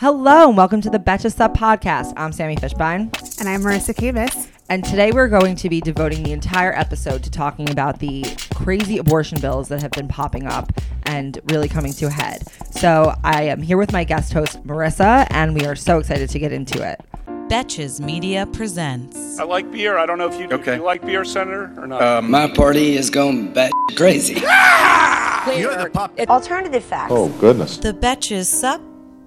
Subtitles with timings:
[0.00, 2.12] Hello and welcome to the Betches Sup podcast.
[2.16, 3.40] I'm Sami Fishbein.
[3.40, 4.46] And I'm Marisa Kabas.
[4.68, 8.24] And today we're going to be devoting the entire episode to talking about the
[8.54, 10.72] crazy abortion bills that have been popping up
[11.02, 12.44] and really coming to a head.
[12.70, 16.38] So I am here with my guest host, Marissa, and we are so excited to
[16.38, 17.00] get into it.
[17.48, 19.40] Betches Media presents.
[19.40, 19.98] I like beer.
[19.98, 20.54] I don't know if you do.
[20.56, 20.74] Okay.
[20.76, 22.00] Do you like beer, Senator, or not?
[22.00, 24.34] Um, My party is going bat crazy.
[25.58, 26.16] You're the pup.
[26.28, 27.10] Alternative facts.
[27.12, 27.78] Oh, goodness.
[27.78, 28.80] The Betches Sup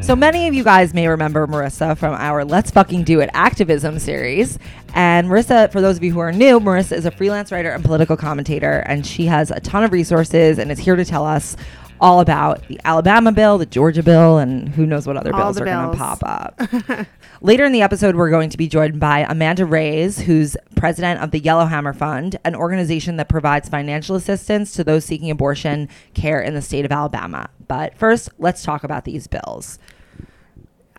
[0.01, 3.99] So many of you guys may remember Marisa from our Let's Fucking Do It activism
[3.99, 4.57] series.
[4.95, 7.85] And Marisa, for those of you who are new, Marisa is a freelance writer and
[7.85, 11.55] political commentator, and she has a ton of resources and is here to tell us
[12.01, 15.59] all about the Alabama bill, the Georgia bill, and who knows what other All bills
[15.59, 17.07] are going to pop up.
[17.41, 21.31] Later in the episode, we're going to be joined by Amanda Reyes, who's president of
[21.31, 26.53] the Yellowhammer Fund, an organization that provides financial assistance to those seeking abortion care in
[26.53, 27.49] the state of Alabama.
[27.67, 29.79] But first, let's talk about these bills.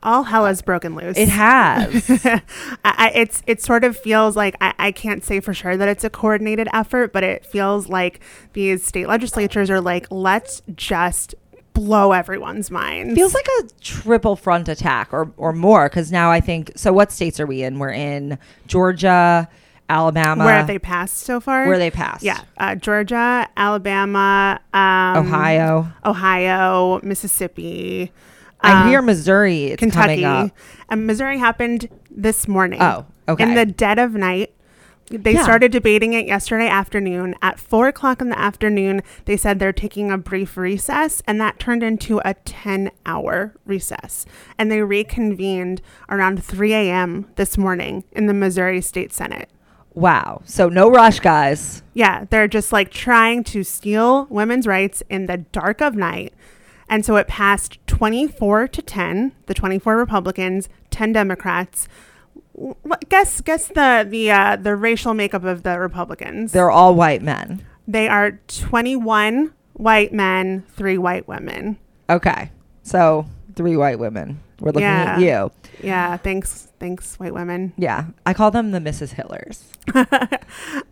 [0.03, 1.19] All hell has broken loose.
[1.19, 2.09] It has.
[2.25, 2.43] I,
[2.85, 6.05] I, it's it sort of feels like I, I can't say for sure that it's
[6.05, 8.21] a coordinated effort, but it feels like
[8.55, 11.35] these state legislatures are like, let's just
[11.73, 13.15] blow everyone's minds.
[13.15, 16.93] feels like a triple front attack or, or more because now I think so.
[16.93, 17.79] What states are we in?
[17.79, 19.49] We're in Georgia,
[19.89, 21.67] Alabama, where have they passed so far?
[21.67, 22.23] Where they passed?
[22.23, 25.89] Yeah, uh, Georgia, Alabama, um, Ohio.
[26.05, 28.13] Ohio, Mississippi.
[28.63, 29.67] I um, hear Missouri.
[29.67, 30.23] It's Kentucky.
[30.23, 30.51] coming up.
[30.89, 32.81] And Missouri happened this morning.
[32.83, 33.43] Oh, okay.
[33.45, 34.53] In the dead of night.
[35.13, 35.43] They Yeah.
[35.43, 37.35] started debating it yesterday afternoon.
[37.43, 41.59] At four o'clock in the afternoon, they said they're taking a brief recess, and that
[41.59, 44.25] turned into a 10 hour recess.
[44.57, 47.27] And they reconvened around 3 a.m.
[47.35, 49.51] this morning in the Missouri State Senate.
[49.95, 50.43] Wow.
[50.45, 51.83] So no rush, guys.
[51.93, 56.33] Yeah, they're just like trying to steal women's rights in the dark of night.
[56.91, 61.89] And so it passed 24 to 10, the 24 Republicans, 10 Democrats.
[63.09, 66.53] Guess guess the the uh, the racial makeup of the Republicans.
[66.53, 67.65] They're all white men.
[67.89, 71.79] they are 21 white men, 3 white women.
[72.11, 72.51] Okay.
[72.83, 74.41] So three white women.
[74.59, 75.15] We're looking Yeah.
[75.17, 75.51] at you.
[75.83, 77.73] Yeah, thanks thanks white women.
[77.77, 78.07] Yeah.
[78.27, 79.13] I call them the Mrs.
[79.13, 79.67] Hillers.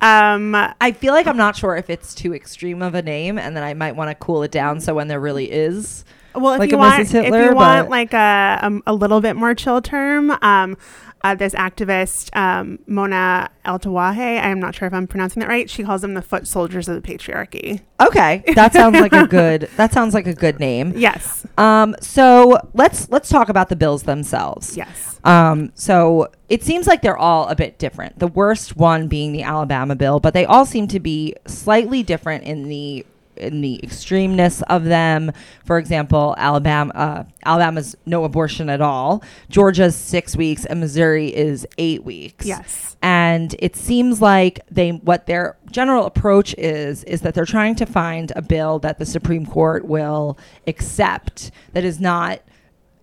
[0.00, 3.56] Um I feel like I'm not sure if it's too extreme of a name and
[3.56, 6.04] then I might want to cool it down so when there really is
[6.34, 7.22] Well, if like you a want, Mrs.
[7.25, 10.77] Hitler, if you want like a, um, a little bit more chill term, um,
[11.23, 15.69] uh, this activist um, Mona Eltahawy, I'm not sure if I'm pronouncing that right.
[15.69, 17.81] She calls them the foot soldiers of the patriarchy.
[18.01, 18.43] Okay.
[18.55, 20.93] That sounds like a good that sounds like a good name.
[20.97, 24.77] Yes, Um, so let's let's talk about the bills themselves.
[24.77, 28.19] yes, Um, so it seems like they're all a bit different.
[28.19, 32.45] The worst one being the Alabama bill, but they all seem to be slightly different
[32.45, 33.05] in the
[33.38, 35.32] in the extremeness of them.
[35.65, 39.22] For example, Alabama uh, Alabama's no abortion at all.
[39.49, 42.44] Georgia's six weeks, and Missouri is eight weeks.
[42.47, 47.75] yes, And it seems like they what their general approach is is that they're trying
[47.77, 52.41] to find a bill that the Supreme Court will accept that is not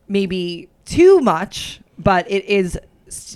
[0.08, 2.78] maybe too much, but it is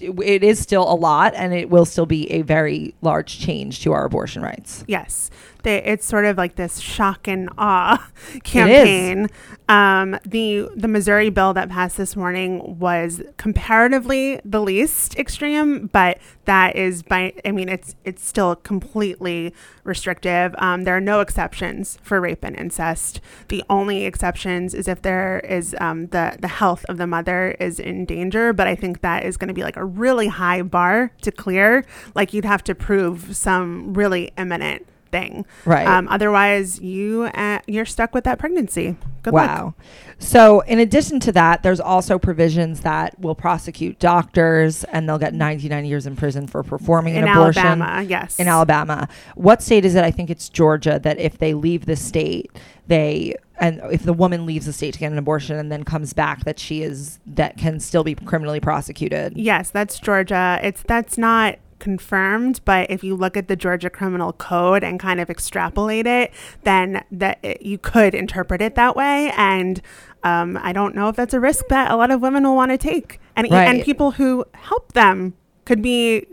[0.02, 3.94] it is still a lot and it will still be a very large change to
[3.94, 4.84] our abortion rights.
[4.88, 5.30] yes.
[5.64, 8.10] They, it's sort of like this shock and awe
[8.44, 9.28] campaign.
[9.68, 16.18] Um, the the Missouri bill that passed this morning was comparatively the least extreme, but
[16.46, 19.54] that is by I mean it's it's still completely
[19.84, 20.56] restrictive.
[20.58, 23.22] Um, there are no exceptions for rape and incest.
[23.50, 27.80] The only exceptions is if there is um, the the health of the mother is
[27.80, 28.54] in danger.
[28.54, 31.86] But I think that is going to be like a really high bar to clear.
[32.16, 35.46] Like you'd have to prove some really imminent thing.
[35.66, 35.88] Right.
[35.88, 38.96] Um, otherwise, you uh, you're stuck with that pregnancy.
[39.24, 39.50] Good luck.
[39.50, 39.74] wow.
[40.18, 45.34] So, in addition to that, there's also provisions that will prosecute doctors and they'll get
[45.34, 47.66] 99 years in prison for performing In an abortion.
[47.66, 48.40] Alabama, yes.
[48.40, 49.08] In Alabama.
[49.36, 50.04] What state is it?
[50.04, 52.52] I think it's Georgia that if they leave the state,
[52.88, 56.14] they and if the woman leaves the state to get an abortion and then comes
[56.14, 59.38] back that she is that can still be criminally prosecuted.
[59.38, 60.60] Yes, that's Georgia.
[60.64, 65.20] It's that's not confirmed, but if you look at the Georgia Criminal Code and kind
[65.20, 66.32] of extrapolate it,
[66.64, 69.32] then that it, you could interpret it that way.
[69.36, 69.82] And
[70.24, 72.72] um, I don't know if that's a risk that a lot of women will want
[72.72, 75.34] to take, and e- and people who help them
[75.66, 76.26] could be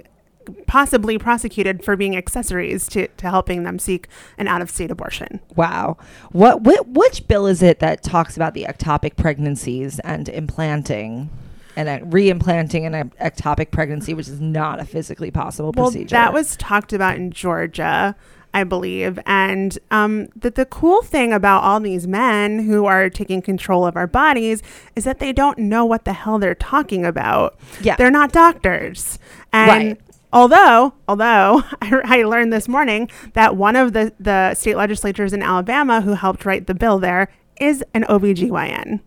[0.66, 4.08] possibly prosecuted for being accessories to, to helping them seek
[4.38, 5.40] an out of state abortion.
[5.54, 5.96] Wow.
[6.31, 11.31] What, whi which bill is it that talks about the ectopic pregnancies and implanting?
[11.76, 16.14] And a reimplanting an ectopic pregnancy, which is not a physically possible Well, procedure.
[16.14, 18.17] that was talked about in Georgia.
[18.55, 19.19] I believe.
[19.26, 23.96] And um, the, the cool thing about all these men who are taking control of
[23.96, 24.62] our bodies
[24.94, 27.58] is that they don't know what the hell they're talking about.
[27.82, 27.96] Yeah.
[27.96, 29.19] They're not doctors.
[29.52, 30.00] And Right.
[30.32, 35.43] although, although I, I learned this morning that one of the, the state legislatures in
[35.43, 37.29] Alabama who helped write the bill there
[37.61, 39.00] is an OBGYN.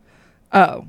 [0.53, 0.85] Oh,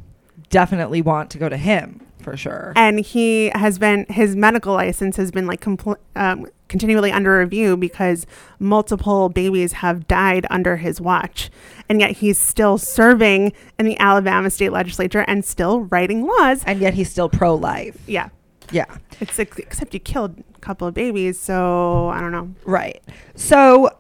[0.51, 2.75] definitely want to go to him for sure.
[2.77, 7.77] and he has been his medical license has been like compl- um, continually under review
[7.79, 8.27] because
[8.59, 11.51] multiple babies have died under his watch
[11.89, 16.81] and yet he's still serving in the alabama state legislature and still writing laws And
[16.81, 17.97] yet he's still pro life.
[18.07, 18.29] yeah
[18.71, 18.85] Yeah.
[19.19, 23.01] it's ex- except you killed a couple of babies so i don't know Right.
[23.35, 23.91] So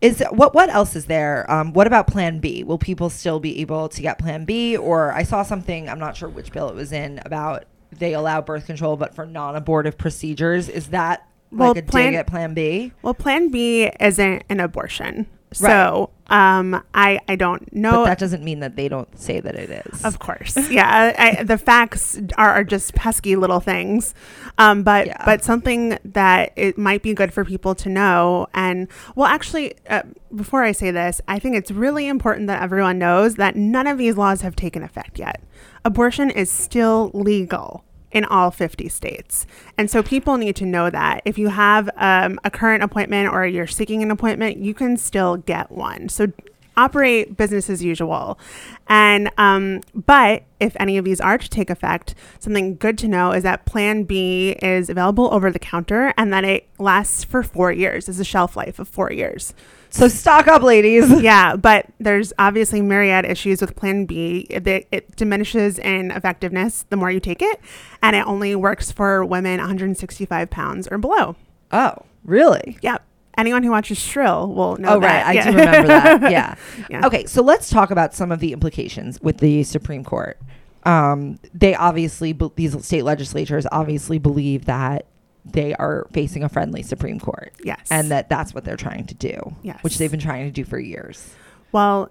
[0.00, 1.50] is what what else is there?
[1.50, 2.62] Um, what about Plan B?
[2.64, 4.76] Will people still be able to get Plan B?
[4.76, 5.88] Or I saw something.
[5.88, 9.24] I'm not sure which bill it was in about they allow birth control, but for
[9.26, 10.68] non-abortive procedures.
[10.68, 12.92] Is that Well, like a Plan- dig at Plan B?
[13.02, 18.44] well plan b isn't an abortion so um i i don't know But that doesn't
[18.44, 20.04] mean that they don't say that it is.
[20.04, 21.14] Of course, yeah.
[21.18, 24.14] I, the facts are, are just pesky little things,
[24.58, 25.22] um, but Yeah.
[25.24, 28.46] but something that it might be good for people to know.
[28.52, 30.02] And well, actually, uh,
[30.34, 33.96] before I say this, I think it's really important that everyone knows that none of
[33.96, 35.42] these laws have taken effect yet.
[35.84, 39.46] Abortion is still legal in all 50 states.
[39.76, 43.46] And so people need to know that if you have um, a current appointment or
[43.46, 46.08] you're seeking an appointment, you can still get one.
[46.08, 46.32] So
[46.78, 48.38] operate business as usual.
[48.86, 53.32] And, um, but if any of these are to take effect, something good to know
[53.32, 57.72] is that Plan B is available over the counter and that it lasts for four
[57.72, 58.08] years.
[58.08, 59.52] Is a shelf life of four years.
[59.90, 61.08] So stock up, ladies.
[61.22, 64.46] Yeah, but there's obviously myriad issues with Plan B.
[64.50, 67.60] It, it diminishes in effectiveness the more you take it,
[68.02, 71.36] and it only works for women 165 pounds or below.
[71.72, 71.94] Oh,
[72.24, 72.78] really?
[72.82, 73.02] Yep.
[73.36, 75.06] Anyone who watches Shrill will know Oh, that.
[75.06, 75.26] right.
[75.26, 75.50] I Yeah.
[75.50, 76.22] do remember that.
[76.30, 76.54] Yeah.
[76.90, 77.06] Yeah.
[77.06, 77.24] Okay.
[77.26, 80.38] So let's talk about some of the implications with the Supreme Court.
[80.84, 85.06] Um, they obviously, be- these state legislatures obviously believe that
[85.44, 87.52] they are facing a friendly Supreme Court.
[87.62, 87.88] Yes.
[87.90, 89.56] And that that's what they're trying to do.
[89.62, 89.82] Yes.
[89.82, 91.34] Which they've been trying to do for years.
[91.72, 92.10] Well,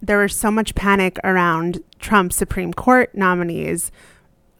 [0.00, 3.90] there was so much panic around Trump's Supreme Court nominees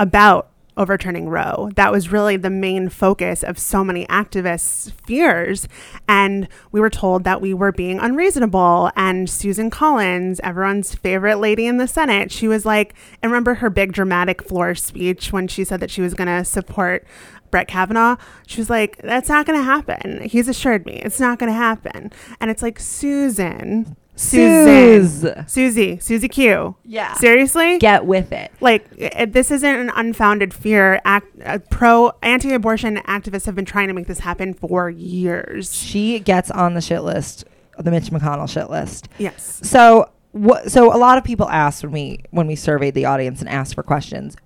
[0.00, 1.70] about overturning Roe.
[1.74, 5.66] That was really the main focus of so many activists' fears.
[6.08, 8.92] And we were told that we were being unreasonable.
[8.96, 13.68] And Susan Collins, everyone's favorite lady in the Senate, she was like, I remember her
[13.68, 17.04] big dramatic floor speech when she said that she was going to support
[17.50, 18.16] Brett Kavanaugh,
[18.46, 20.22] she was like, That's not going to happen.
[20.22, 22.12] He's assured me it's not going to happen.
[22.40, 25.26] And it's like, Susan, Susan, Suze.
[25.46, 26.74] Susie, Susie Q.
[26.84, 27.14] Yeah.
[27.14, 27.78] Seriously?
[27.78, 28.52] Get with it.
[28.60, 28.86] like,
[29.16, 31.00] i this isn't an unfounded fear.
[31.04, 35.72] Act, uh, pro anti abortion activists have been trying to make this happen for years.
[35.72, 37.44] She gets on the shit list,
[37.78, 39.08] the Mitch McConnell shit list.
[39.18, 39.60] Yes.
[39.62, 40.70] So what?
[40.70, 43.74] So a lot of people asked when we when we surveyed the audience and asked
[43.74, 44.36] for questions.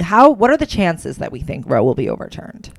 [0.00, 0.30] How?
[0.30, 2.70] What are the chances that we think Roe will be overturned?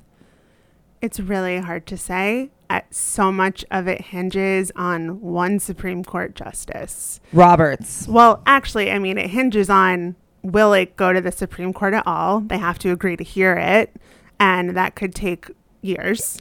[1.00, 2.50] It's really hard to say.
[2.70, 7.20] Uh, so much of it hinges on one Supreme Court justice.
[7.32, 8.06] Roberts.
[8.06, 12.06] Well, actually, I mean, it hinges on will it go to the Supreme Court at
[12.06, 12.40] all?
[12.40, 13.96] They have to agree to hear it,
[14.38, 15.50] and that could take
[15.82, 16.40] years.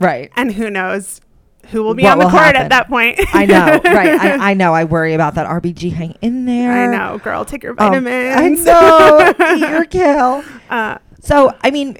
[0.00, 0.30] Right.
[0.36, 1.20] And who knows
[1.70, 2.62] who will be What on the court happen?
[2.62, 3.18] at that point?
[3.34, 3.80] I know.
[3.84, 4.18] Right.
[4.20, 4.72] I, I know.
[4.74, 6.70] I worry about that RBG hang in there.
[6.72, 7.44] I know, girl.
[7.44, 8.66] Take your Oh, vitamins.
[8.66, 8.72] I
[9.38, 9.54] know.
[9.56, 10.44] Eat your kill.
[10.70, 11.96] Uh, So I mean,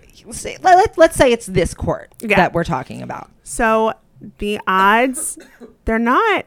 [0.62, 2.36] let, let's say it's this court Yeah.
[2.36, 3.30] that we're talking about.
[3.42, 3.92] so
[4.38, 5.38] the odds,
[5.84, 6.46] they're not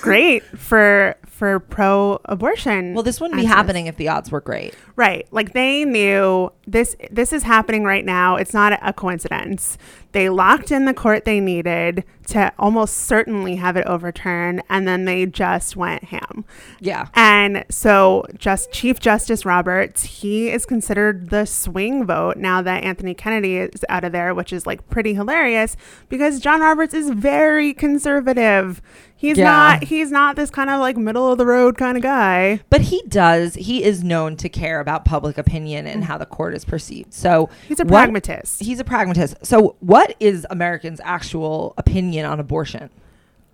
[0.00, 2.94] great for for pro-abortion.
[2.94, 4.74] Well, this wouldn't be happening if the odds were great.
[4.94, 5.26] Right.
[5.32, 8.36] Like they knew this this is happening right now.
[8.36, 9.76] It's not a coincidence.
[10.12, 15.04] They locked in the court they needed to almost certainly have it overturned and then
[15.06, 16.44] they just went ham.
[16.78, 17.08] Yeah.
[17.14, 23.14] And so just Chief Justice Roberts, he is considered the swing vote now that Anthony
[23.14, 25.76] Kennedy is out of there, which is like pretty hilarious
[26.08, 28.80] because John Roberts is very conservative.
[29.16, 29.44] He's Yeah.
[29.44, 32.60] not he's not this kind of like middle of the road kind of guy.
[32.70, 33.54] But he does.
[33.54, 36.06] He is known to care about public opinion and mm.
[36.06, 37.12] how the court is perceived.
[37.12, 38.62] So He's a what- pragmatist.
[38.62, 39.36] He's a pragmatist.
[39.42, 42.90] So, what is Americans' actual opinion on abortion?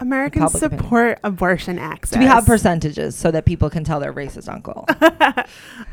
[0.00, 0.82] Americans public opinion.
[0.84, 2.14] support abortion access.
[2.14, 4.86] Do we have percentages so that people can tell their racist uncle?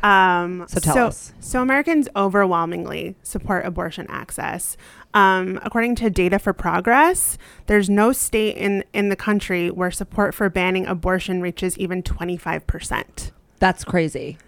[0.02, 1.32] Um, So tell so, us.
[1.40, 4.76] So Americans overwhelmingly support abortion access.
[5.14, 10.34] Um, according to Data for Progress, there's no state in, in the country where support
[10.34, 13.30] for banning abortion reaches even 25%.
[13.58, 14.38] That's crazy.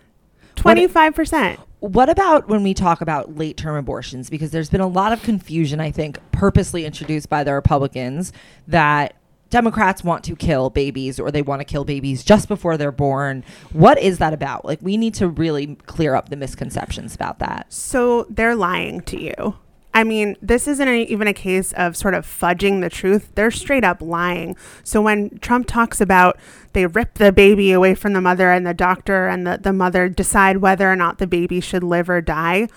[0.56, 1.58] 25%.
[1.80, 4.28] what about when we talk about late term abortions?
[4.28, 8.32] Because there's been a lot of confusion, I think, purposely introduced by the Republicans
[8.66, 9.14] that
[9.50, 13.45] Democrats want to kill babies or they want to kill babies just before they're born.
[13.73, 14.64] What is that about?
[14.64, 17.73] Like, we need to really clear up the misconceptions about that.
[17.73, 19.57] So they're lying to you.
[19.95, 23.31] I mean, this isn't a, even a case of sort of fudging the truth.
[23.35, 24.57] They're straight up lying.
[24.85, 26.38] So when Trump talks about
[26.73, 30.09] they rip the baby away from the mother and the doctor and the, the mother
[30.09, 32.69] decide whether or not the baby should live or die,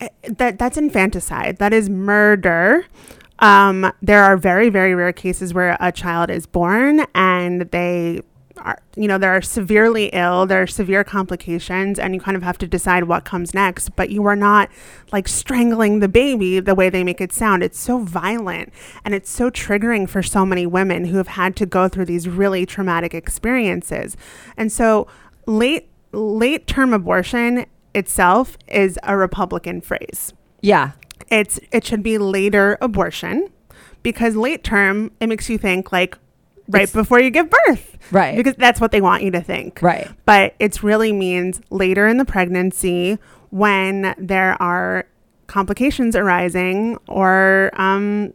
[0.00, 1.56] eh, that that's infanticide.
[1.56, 2.86] That is murder.
[3.42, 8.22] Um, there are very, very rare cases where a child is born and they
[8.58, 12.58] are, you know, they're severely ill, there are severe complications, and you kind of have
[12.58, 13.96] to decide what comes next.
[13.96, 14.70] But you are not
[15.10, 17.62] like strangling the baby the way they make it sound.
[17.62, 18.72] It's so violent
[19.04, 22.28] and it's so triggering for so many women who have had to go through these
[22.28, 24.16] really traumatic experiences.
[24.56, 25.08] And so,
[25.46, 30.32] late late term abortion itself is a Republican phrase.
[30.60, 30.92] Yeah.
[31.30, 33.48] It's it should be later abortion
[34.02, 36.16] because late term it makes you think like
[36.68, 37.96] right It's- before you give birth.
[38.10, 38.36] Right.
[38.36, 39.80] Because that's what they want you to think.
[39.80, 40.08] Right.
[40.26, 43.18] But it really means later in the pregnancy
[43.50, 45.06] when there are
[45.46, 48.32] complications arising or um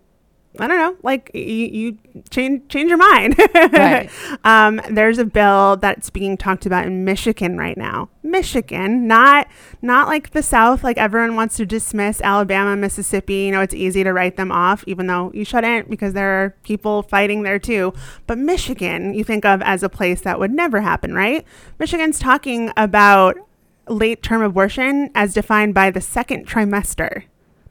[0.62, 1.98] I don't know, like you, you
[2.30, 3.36] change change your mind.
[3.54, 4.10] Right.
[4.44, 8.10] um, there's a bill that's being talked about in Michigan right now.
[8.24, 9.48] Michigan, not
[9.82, 13.46] not like the South, like everyone wants to dismiss Alabama, Mississippi.
[13.46, 16.56] You know, it's easy to write them off, even though you shouldn't because there are
[16.64, 17.94] people fighting there too.
[18.26, 21.46] But Michigan, you think of as a place that would never happen, right?
[21.80, 23.38] Michigan's talking about
[23.88, 27.24] late term abortion as defined by the second trimester.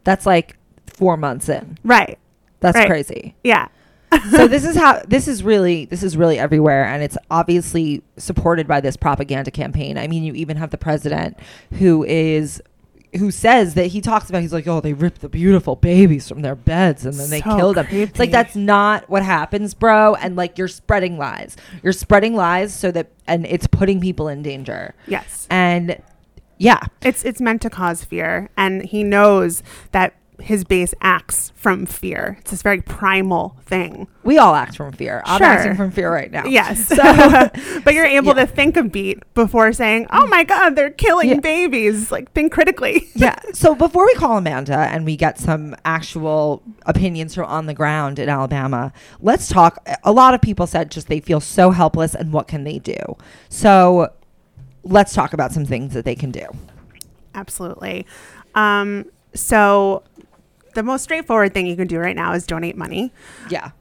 [0.05, 1.79] That's like four months in.
[1.85, 2.19] Right.
[2.67, 2.89] That's Right.
[2.89, 3.35] crazy.
[3.45, 3.69] Yeah.
[4.31, 8.67] so this is how this is really this is really everywhere and it's obviously supported
[8.69, 11.37] by this propaganda campaign i mean you even have the president
[11.81, 12.63] who is
[13.19, 16.41] who says that he talks about he's like oh they ripped the beautiful babies from
[16.43, 20.15] their beds and then they killed kill them it's like that's not what happens bro
[20.15, 24.41] and like you're spreading lies you're spreading lies so that and it's putting people in
[24.41, 25.49] danger Yes.
[25.51, 26.01] and
[26.59, 31.87] yeah It's it's meant to cause fear, and he knows that his base acts from
[31.87, 32.37] fear.
[32.41, 34.07] It's this very primal thing.
[34.23, 35.47] we all act from fear i'm Sure.
[35.47, 36.87] acting from fear right now Yes.
[36.89, 36.97] so
[37.85, 38.45] but you're able Yeah.
[38.45, 41.41] to think a beat before saying, "Oh my God, they're killing Yeah.
[41.41, 43.09] babies!" Like think critically.
[43.15, 43.37] yeah.
[43.55, 48.19] So before we call Amanda and we get some actual opinions from on the ground
[48.19, 49.79] in Alabama, let's talk.
[50.05, 52.99] A lot of people said just they feel so helpless and what can they do?
[53.49, 54.09] So
[54.85, 56.47] let's talk about some things that they can do.
[57.35, 58.07] Absolutely.
[58.55, 60.03] Um, so
[60.77, 63.13] the most straightforward thing you can do right now is donate money.
[63.51, 63.73] Yeah.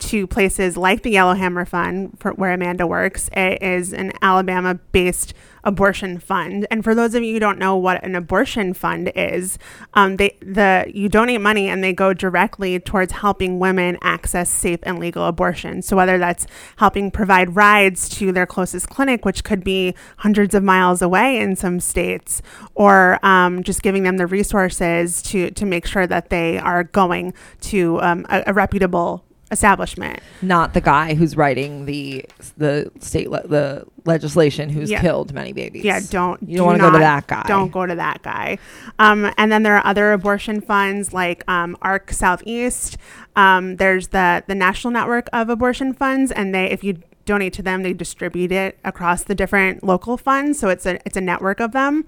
[0.00, 3.28] To places like the Yellowhammer Fund, where Amanda works.
[3.32, 5.34] It is an Alabama based
[5.64, 6.66] abortion fund.
[6.70, 9.58] And for those of you who don't know what an abortion fund is,
[9.94, 14.80] um, they the you donate money and they go directly towards helping women access safe
[14.82, 15.82] and legal abortion.
[15.82, 16.46] So whether that's
[16.76, 21.54] helping provide rides to their closest clinic, which could be hundreds of miles away in
[21.54, 22.42] some states,
[22.74, 27.34] or um, just giving them the resources to to make sure that they are going
[27.60, 30.18] to um, a, a reputable establishment.
[30.40, 32.24] Not the guy who's writing the
[32.56, 35.00] the state le- the legislation who's Yeah.
[35.00, 35.84] killed many babies.
[35.84, 37.44] Yeah, don't you do don't want to go to that guy.
[37.46, 38.58] Don't go to that guy.
[38.98, 42.96] Um, and then there are other abortion funds like um, ARC Southeast.
[43.36, 47.62] Um, there's the the National Network of Abortion Funds, and they if you donate to
[47.62, 50.58] them, they distribute it across the different local funds.
[50.58, 52.04] So it's a it's a network of them.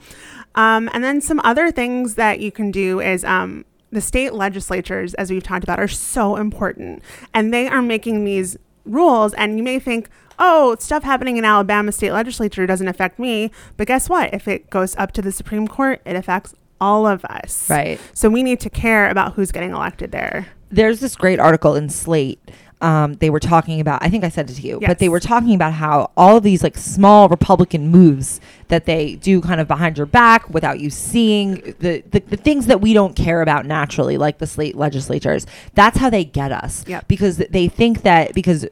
[0.56, 5.14] Um, and then some other things that you can do is um, the state legislatures,
[5.14, 9.32] as we've talked about, are so important, and they are making these rules.
[9.34, 13.86] And you may think, oh, stuff happening in Alabama state legislature doesn't affect me, but
[13.86, 14.34] guess what?
[14.34, 17.70] If it goes up to the Supreme Court, it affects all of us.
[17.70, 18.00] Right.
[18.12, 20.48] So we need to care about who's getting elected there.
[20.70, 22.40] there's this great article in Slate.
[22.80, 25.20] Um, they were talking about, I think I sent it to you, but they were
[25.20, 29.66] talking about how all of these like small Republican moves that they do kind of
[29.68, 33.64] behind your back without you seeing the, the, the things that we don't care about
[33.64, 36.84] naturally, like the slate legislatures, that's how they get us.
[36.86, 37.08] Yep.
[37.08, 38.66] Because they think that because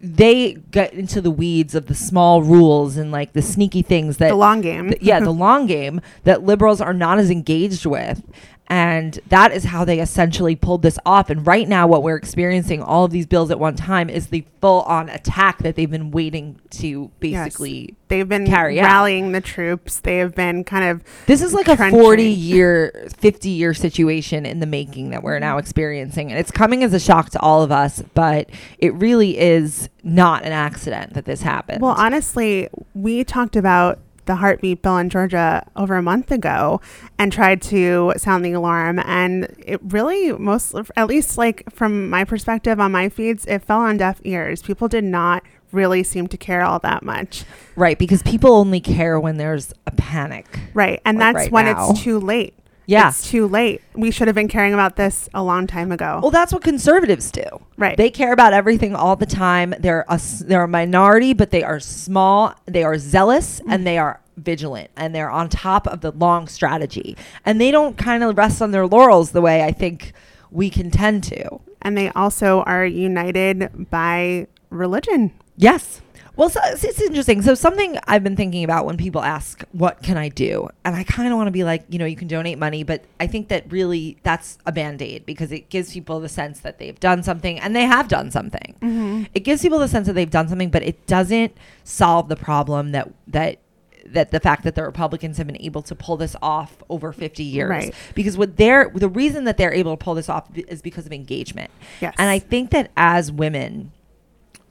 [0.00, 4.28] they get into the weeds of the small rules and like the sneaky things that
[4.28, 4.90] The long game.
[4.90, 8.22] th- yeah, the long game that liberals are not as engaged with.
[8.66, 11.28] And that is how they essentially pulled this off.
[11.28, 14.44] And right now, what we're experiencing, all of these bills at one time, is the
[14.62, 17.44] full on attack that they've been waiting to Yes.
[17.44, 17.94] basically.
[18.08, 18.86] They've been carry out.
[18.86, 20.00] rallying the troops.
[20.00, 24.60] They have been kind of This is like a 40 year, 50 year situation in
[24.60, 26.30] the making that we're now experiencing.
[26.30, 30.42] And it's coming as a shock to all of us, but it really is not
[30.44, 31.82] an accident that this happened.
[31.82, 36.80] Well, honestly, we talked about the heartbeat bill in Georgia over a month ago
[37.18, 38.98] and tried to sound the alarm.
[39.04, 43.80] And it really, most, at least like from my perspective on my feeds, it fell
[43.80, 44.62] on deaf ears.
[44.62, 47.44] People did not really seem to care all that much.
[47.76, 50.46] Right, because people only care when there's a panic.
[50.72, 51.00] Right.
[51.04, 51.90] And Like that's right when now.
[51.90, 52.54] it's too late.
[52.86, 53.08] Yeah.
[53.08, 53.82] It's too late.
[53.94, 56.20] We should have been caring about this a long time ago.
[56.22, 57.44] Well, that's what conservatives do.
[57.76, 57.96] Right.
[57.96, 59.74] They care about everything all the time.
[59.78, 62.54] They're a, they're a minority, but they are small.
[62.66, 63.72] They are zealous mm.
[63.72, 67.16] and they are vigilant and they're on top of the long strategy.
[67.44, 70.12] And they don't kind of rest on their laurels the way I think
[70.50, 71.60] we can tend to.
[71.82, 75.32] and they also are united by religion.
[75.56, 76.00] Yes.
[76.36, 77.42] Well, so it's, interesting.
[77.42, 81.04] So something I've been thinking about when people ask, "What can I do?" and I
[81.04, 83.48] kind of want to be like, you know, you can donate money, but I think
[83.48, 87.22] that really that's a band aid because it gives people the sense that they've done
[87.22, 88.74] something, and they have done something.
[88.80, 89.24] Mm-hmm.
[89.34, 92.92] It gives people the sense that they've done something, but it doesn't solve the problem
[92.92, 93.58] that that
[94.06, 97.42] that the fact that the Republicans have been able to pull this off over 50
[97.42, 97.70] years.
[97.70, 97.94] Right.
[98.14, 101.12] Because what they're the reason that they're able to pull this off is because of
[101.12, 101.70] engagement.
[102.00, 102.14] Yes.
[102.18, 103.92] And I think that as women,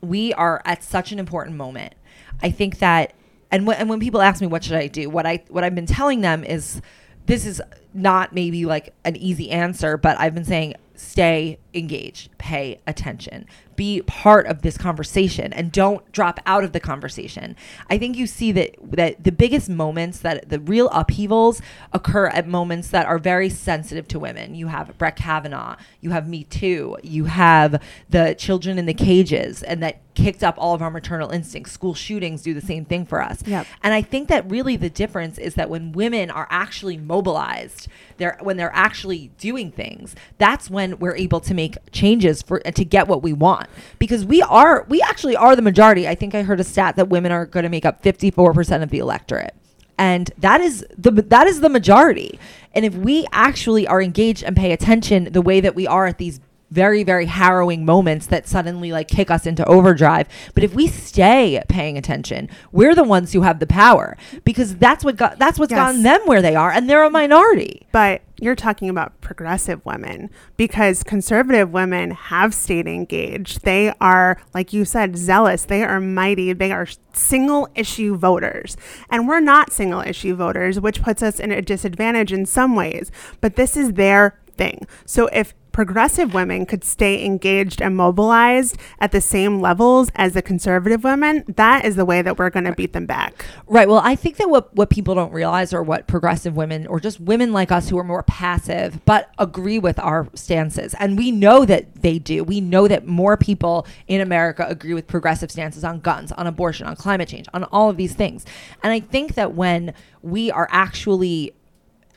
[0.03, 1.93] we are at such an important moment.
[2.41, 3.13] I think that,
[3.50, 5.75] and, wh- and when people ask me what should I do, what I what I've
[5.75, 6.81] been telling them is,
[7.25, 7.62] this is
[7.93, 13.45] not maybe like an easy answer, but I've been saying stay engaged, pay attention,
[13.75, 17.56] be part of this conversation, and don't drop out of the conversation.
[17.89, 21.62] I think you see that that the biggest moments that the real upheavals
[21.92, 24.56] occur at moments that are very sensitive to women.
[24.56, 29.63] You have Brett Kavanaugh, you have Me Too, you have the children in the cages,
[29.63, 31.72] and that kicked up all of our maternal instincts.
[31.72, 33.42] School shootings do the same thing for us.
[33.46, 33.65] Yep.
[33.82, 37.88] And I think that really the difference is that when women are actually mobilized,
[38.18, 42.86] they're when they're actually doing things, that's when we're able to make changes for to
[42.86, 43.62] get what we want.
[44.00, 46.08] Because we are we actually are the majority.
[46.08, 48.89] I think I heard a stat that women are going to make up 54% of
[48.89, 49.55] the electorate.
[49.98, 52.39] And that is the that is the majority.
[52.74, 56.17] And if we actually are engaged and pay attention the way that we are at
[56.17, 56.39] these
[56.74, 61.62] very very harrowing moments that suddenly like kick us into overdrive but if we stay
[61.70, 65.71] paying attention we're the ones who have the power because that's what got that's what's
[65.71, 65.80] Yes.
[65.80, 70.30] gotten them where they are and they're a minority But you're talking about progressive women
[70.58, 73.63] because conservative women have stayed engaged.
[73.63, 75.63] They are, like you said, zealous.
[75.63, 76.52] They are mighty.
[76.52, 78.76] They are single issue voters.
[79.10, 83.12] And we're not single issue voters, which puts us in a disadvantage in some ways.
[83.39, 84.88] But this is their thing.
[85.06, 90.41] So if progressive women could stay engaged and mobilized at the same levels as the
[90.41, 93.45] conservative women, that is the way that we're going to beat them back.
[93.67, 93.89] Right.
[93.89, 97.19] Well, I think that what, what people don't realize or what progressive women or just
[97.19, 101.65] women like us who are more passive but agree with our stances, and we know
[101.65, 102.43] that they do.
[102.43, 106.86] We know that more people in America agree with progressive stances on guns, on abortion,
[106.86, 108.45] on climate change, on all of these things.
[108.83, 111.53] And I think that when we are actually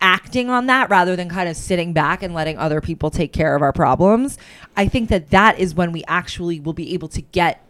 [0.00, 3.54] acting on that rather than kind of sitting back and letting other people take care
[3.54, 4.38] of our problems,
[4.76, 7.62] I think that that is when we actually will be able to get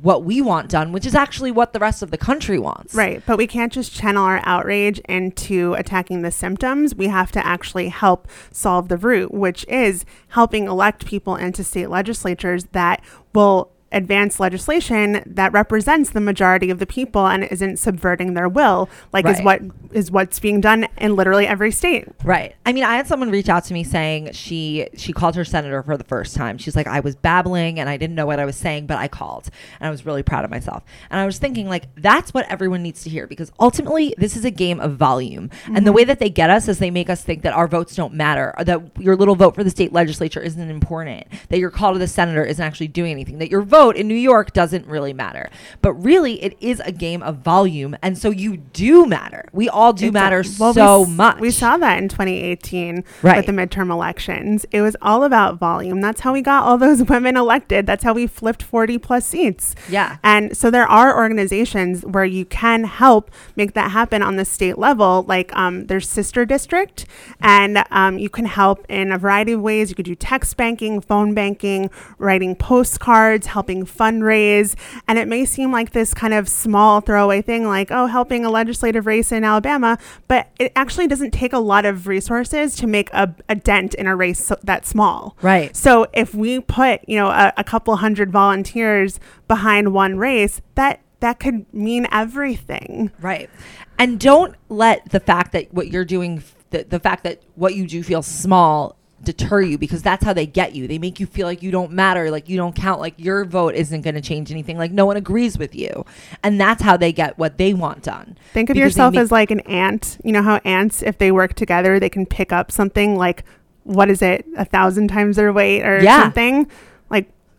[0.00, 2.94] what we want done, which is actually what the rest of the country wants.
[2.94, 3.22] Right.
[3.26, 6.94] But we can't just channel our outrage into attacking the symptoms.
[6.94, 11.90] We have to actually help solve the root, which is helping elect people into state
[11.90, 13.02] legislatures that
[13.34, 18.88] will advance legislation that represents the majority of the people and isn't subverting their will,
[19.12, 22.06] like is what is what's being done in literally every state.
[22.22, 22.54] Right.
[22.66, 25.82] I mean, I had someone reach out to me saying she she called her senator
[25.82, 26.58] for the first time.
[26.58, 29.08] She's like, I was babbling and I didn't know what I was saying, but I
[29.08, 29.48] called
[29.80, 30.82] and I was really proud of myself.
[31.10, 34.44] And I was thinking, like, that's what everyone needs to hear because ultimately this is
[34.44, 35.50] a game of volume.
[35.66, 35.92] And the mm-hmm.
[35.92, 38.54] way that they get us is they make us think that our votes don't matter,
[38.58, 41.98] or that your little vote for the state legislature isn't important, that your call to
[41.98, 45.48] the senator isn't actually doing anything, that your vote in New York doesn't really matter.
[45.82, 49.48] But really, it is a game of volume, and so you do matter.
[49.52, 51.38] We all do matter well, we so much.
[51.40, 53.36] We saw that in 2018 Right.
[53.38, 54.66] with the midterm elections.
[54.72, 56.00] It was all about volume.
[56.00, 57.86] That's how we got all those women elected.
[57.86, 59.74] That's how we flipped 40 plus seats.
[59.88, 60.18] Yeah.
[60.22, 64.78] And so there are organizations where you can help make that happen on the state
[64.78, 65.24] level.
[65.28, 67.06] Like um, there's Sister District,
[67.40, 69.88] and um, you can help in a variety of ways.
[69.90, 74.74] You could do text banking, phone banking, writing postcards, helping fundraise.
[75.06, 78.50] And it may seem like this kind of small throwaway thing, like, oh, helping a
[78.50, 83.10] legislative race in Alabama, but it actually doesn't take a lot of resources to make
[83.12, 85.36] a, a dent in a race so, that small.
[85.42, 85.76] Right.
[85.76, 91.00] So if we put, you know, a, a couple hundred volunteers behind one race, that
[91.20, 93.10] that could mean everything.
[93.20, 93.50] Right.
[93.98, 97.88] And don't let the fact that what you're doing, the, the fact that what you
[97.88, 100.86] do feels small, deter you because that's how they get you.
[100.86, 103.74] They make you feel like you don't matter, like you don't count, like your vote
[103.74, 106.04] isn't going to change anything, like no one agrees with you.
[106.42, 108.36] And that's how they get what they want done.
[108.52, 110.18] Think of yourself make- as like an ant.
[110.24, 113.44] You know how ants, if they work together, they can pick up something like
[113.84, 116.22] what is it, a thousand times their weight or Yeah.
[116.22, 116.68] something.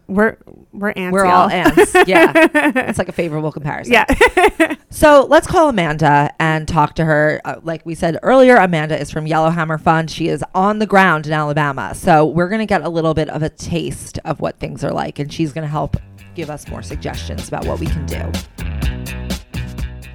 [0.09, 0.37] We're
[0.73, 1.13] we're ants.
[1.13, 1.43] we're y'all.
[1.43, 1.93] all ants.
[2.07, 2.33] Yeah.
[2.35, 3.93] it's like a favorable comparison.
[3.93, 4.75] Yeah.
[4.91, 7.39] So let's call Amanda and talk to her.
[7.45, 10.09] Uh, like we said earlier, Amanda is from Yellowhammer Fund.
[10.09, 11.93] She is on the ground in Alabama.
[11.93, 14.91] So we're going to get a little bit of a taste of what things are
[14.91, 15.95] like, and she's going to help
[16.33, 18.31] give us more suggestions about what we can do.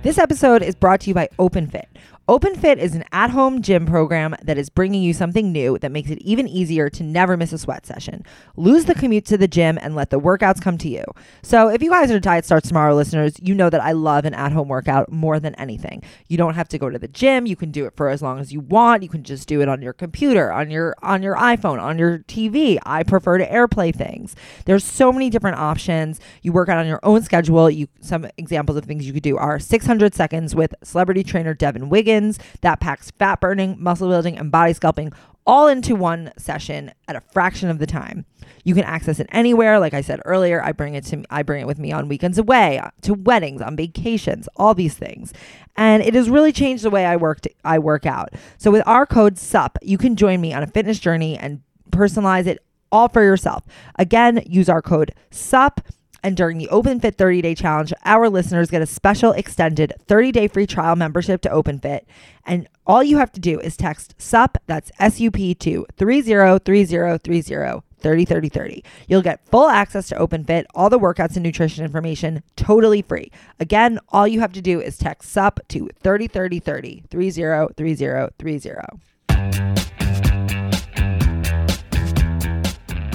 [0.02, 1.86] This episode is brought to you by OpenFit.
[2.26, 6.08] OpenFit is an at home gym program that is bringing you something new that makes
[6.08, 8.24] it even easier to never miss a sweat session.
[8.56, 11.04] Lose the commute to the gym and let the workouts come to you.
[11.42, 14.32] So, if you guys are Diet Starts Tomorrow listeners, you know that I love an
[14.32, 16.02] at home workout more than anything.
[16.26, 18.40] You don't have to go to the gym, you can do it for as long
[18.40, 19.02] as you want.
[19.02, 22.20] You can just do it on your computer, on your on your iPhone, on your
[22.20, 22.78] TV.
[22.86, 24.34] I prefer to AirPlay things.
[24.64, 26.20] There's so many different options.
[26.40, 27.68] You work out on your own schedule.
[27.68, 31.90] You some examples of things you could do are 600 seconds with celebrity trainer Devin
[31.90, 32.13] Wiggins
[32.60, 35.12] that packs fat burning, muscle building, and body sculpting
[35.46, 38.24] all into one session at a fraction of the time.
[38.64, 39.78] You can access it anywhere.
[39.78, 42.38] Like I said earlier, I bring it to I bring it with me on weekends
[42.38, 45.32] away, to weddings, on vacations, all these things.
[45.76, 48.30] And it has really changed the way I work I work out.
[48.58, 52.46] So with our code SUP, you can join me on a fitness journey and personalize
[52.46, 53.64] it all for yourself.
[53.96, 55.80] Again, use our code SUP
[56.24, 60.48] and during the OpenFit 30 day challenge, our listeners get a special extended 30 day
[60.48, 62.00] free trial membership to OpenFit.
[62.46, 67.82] And all you have to do is text SUP, that's S U P, to 303030
[68.00, 68.84] 303030.
[69.06, 73.30] You'll get full access to OpenFit, all the workouts and nutrition information totally free.
[73.60, 79.83] Again, all you have to do is text SUP to 303030 303030.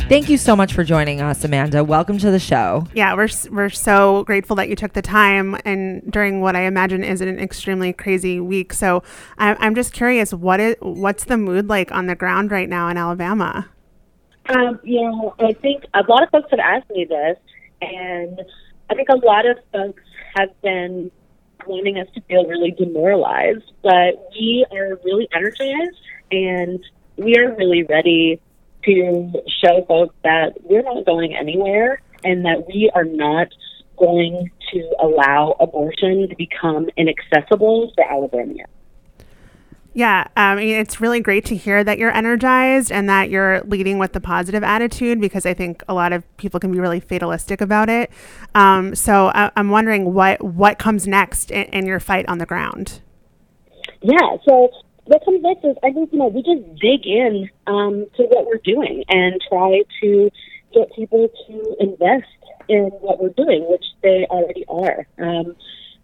[0.10, 1.84] Thank you so much for joining us, Amanda.
[1.84, 2.88] Welcome to the show.
[2.96, 7.04] Yeah, we're we're so grateful that you took the time and during what I imagine
[7.04, 8.74] is an extremely crazy week.
[8.74, 9.04] So
[9.38, 12.90] I'm I'm just curious, what is what's the mood like on the ground right now
[12.90, 13.70] in Alabama?
[14.48, 17.38] Um, you know, I think a lot of folks have asked me this,
[17.80, 18.42] and
[18.90, 20.02] I think a lot of folks
[20.38, 21.12] have been
[21.68, 26.84] wanting us to feel really demoralized, but we are really energized and
[27.16, 28.42] we are really ready
[28.86, 29.32] to
[29.64, 33.48] show folks that we're not going anywhere and that we are not
[33.98, 38.70] going to allow abortion to become inaccessible for Alabamians.
[39.94, 43.98] Yeah, I mean, it's really great to hear that you're energized and that you're leading
[43.98, 47.60] with the positive attitude because I think a lot of people can be really fatalistic
[47.60, 48.12] about it.
[48.54, 52.46] Um, so I, I'm wondering what what comes next in, in your fight on the
[52.46, 53.02] ground.
[54.02, 54.70] Yeah, so
[55.10, 58.46] what comes next is I think, you know, we just dig in um, to what
[58.46, 60.30] we're doing and try to
[60.72, 62.30] get people to invest
[62.68, 65.08] in what we're doing, which they already are.
[65.18, 65.56] Um,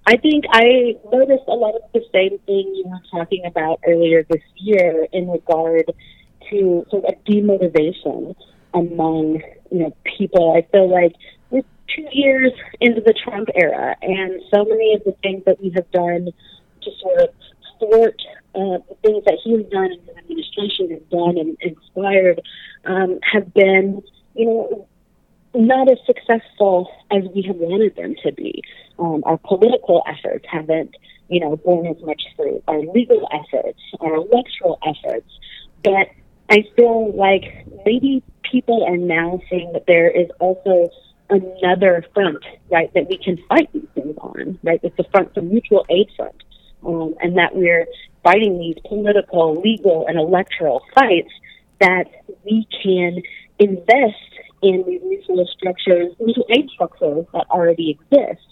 [0.08, 4.24] I think I noticed a lot of the same thing you were talking about earlier
[4.24, 5.86] this year in regard
[6.50, 8.36] to sort of demotivation
[8.74, 9.42] among,
[9.72, 10.56] you know, people.
[10.58, 11.14] I feel like
[11.52, 11.62] we're
[11.96, 15.90] two years into the Trump era, and so many of the things that we have
[15.92, 16.30] done
[16.82, 17.30] to sort of
[17.80, 18.20] thwart
[18.56, 22.42] uh, the things that he has done and his administration has done and inspired
[22.86, 24.02] um, have been,
[24.36, 24.88] you know,
[25.54, 28.62] not as successful as we have wanted them to be.
[29.00, 30.96] Um, our political efforts haven't,
[31.30, 32.64] you know, borne as much fruit.
[32.68, 35.30] Our legal efforts, our electoral efforts,
[35.84, 36.10] but
[36.50, 40.90] I feel like maybe people are now seeing that there is also
[41.30, 44.80] another front, right, that we can fight these things on, right?
[44.84, 46.36] It's the front, the mutual aid front,
[46.86, 47.88] um, and that we're
[48.26, 51.32] fighting these political, legal, and electoral fights
[51.80, 52.06] that
[52.44, 53.22] we can
[53.60, 54.16] invest
[54.64, 58.46] in these mutual structures, mutual aid structures that already exist,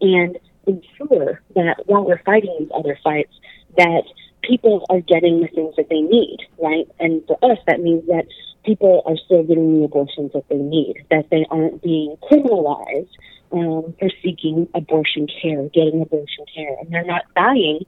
[0.00, 3.32] and ensure that while we're fighting these other fights,
[3.76, 4.04] that
[4.42, 6.86] people are getting the things that they need, right?
[7.00, 8.26] And for us, that means that
[8.64, 13.10] people are still getting the abortions that they need, that they aren't being criminalized
[13.52, 17.80] um, for seeking abortion care, getting abortion care, and they're not dying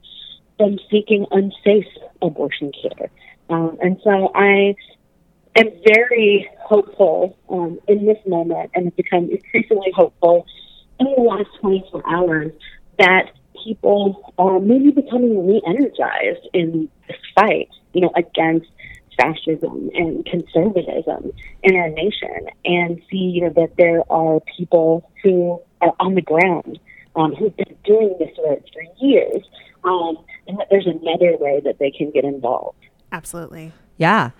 [0.59, 1.87] from seeking unsafe
[2.21, 3.09] abortion care.
[3.49, 4.75] Um, and so I
[5.55, 10.45] am very hopeful um, in this moment and have become increasingly hopeful
[10.99, 12.51] in the last 24 hours
[12.97, 13.31] that
[13.63, 18.67] people are maybe becoming re-energized in this fight, you know, against
[19.17, 21.31] fascism and conservatism
[21.63, 26.21] in our nation and see, you know, that there are people who are on the
[26.21, 26.79] ground
[27.19, 29.43] um, who've been doing this work for years
[29.83, 32.77] um, and that there's another way that they can get involved.
[33.11, 33.73] Absolutely.
[33.97, 34.31] Yeah.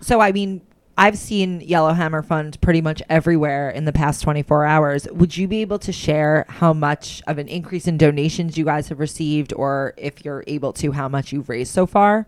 [0.00, 0.62] So I mean,
[0.96, 5.08] I've seen Yellowhammer Fund pretty much everywhere in the past 24 hours.
[5.12, 8.88] Would you be able to share how much of an increase in donations you guys
[8.88, 12.26] have received, or if you're able to, how much you've raised so far?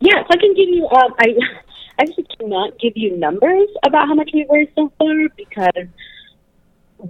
[0.00, 0.88] Yes, I can give you.
[0.88, 1.34] Um, I
[2.00, 5.88] actually cannot give you numbers about how much we've raised so far because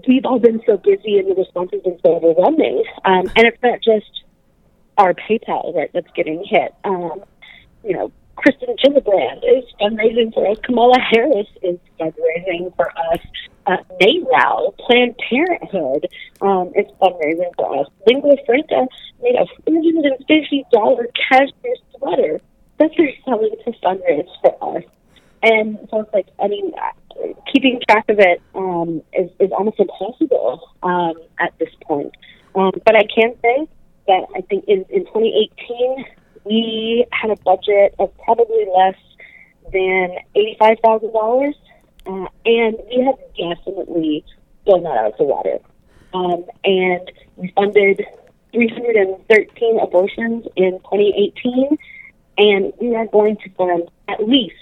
[0.06, 2.84] we've all been so busy and the response has been so overwhelming.
[3.04, 4.24] Um, and it's not just
[4.96, 6.74] our PayPal right that's getting hit.
[6.84, 7.22] Um,
[7.84, 10.58] you know, Kirsten Gillibrand is fundraising for us.
[10.62, 13.20] Kamala Harris is fundraising for us.
[13.66, 16.08] Uh, NARAL, Planned Parenthood,
[16.40, 17.86] um, is fundraising for us.
[18.06, 18.86] Lingua Franca
[19.22, 22.40] made a $450 cashmere sweater
[22.78, 24.84] that they're selling to fundraise for us.
[25.42, 26.72] And so it's like, I mean,
[27.52, 32.14] keeping track of it um, is, is almost impossible um, at this point.
[32.54, 33.68] Um, but I can say
[34.06, 36.04] that I think in, in 2018,
[36.44, 38.96] we had a budget of probably less
[39.72, 41.54] than $85,000,
[42.06, 44.24] uh, and we have definitely
[44.64, 45.58] blown that out of the water.
[46.12, 48.04] Um, and we funded
[48.52, 51.78] 313 abortions in 2018,
[52.38, 54.54] and we are going to fund at least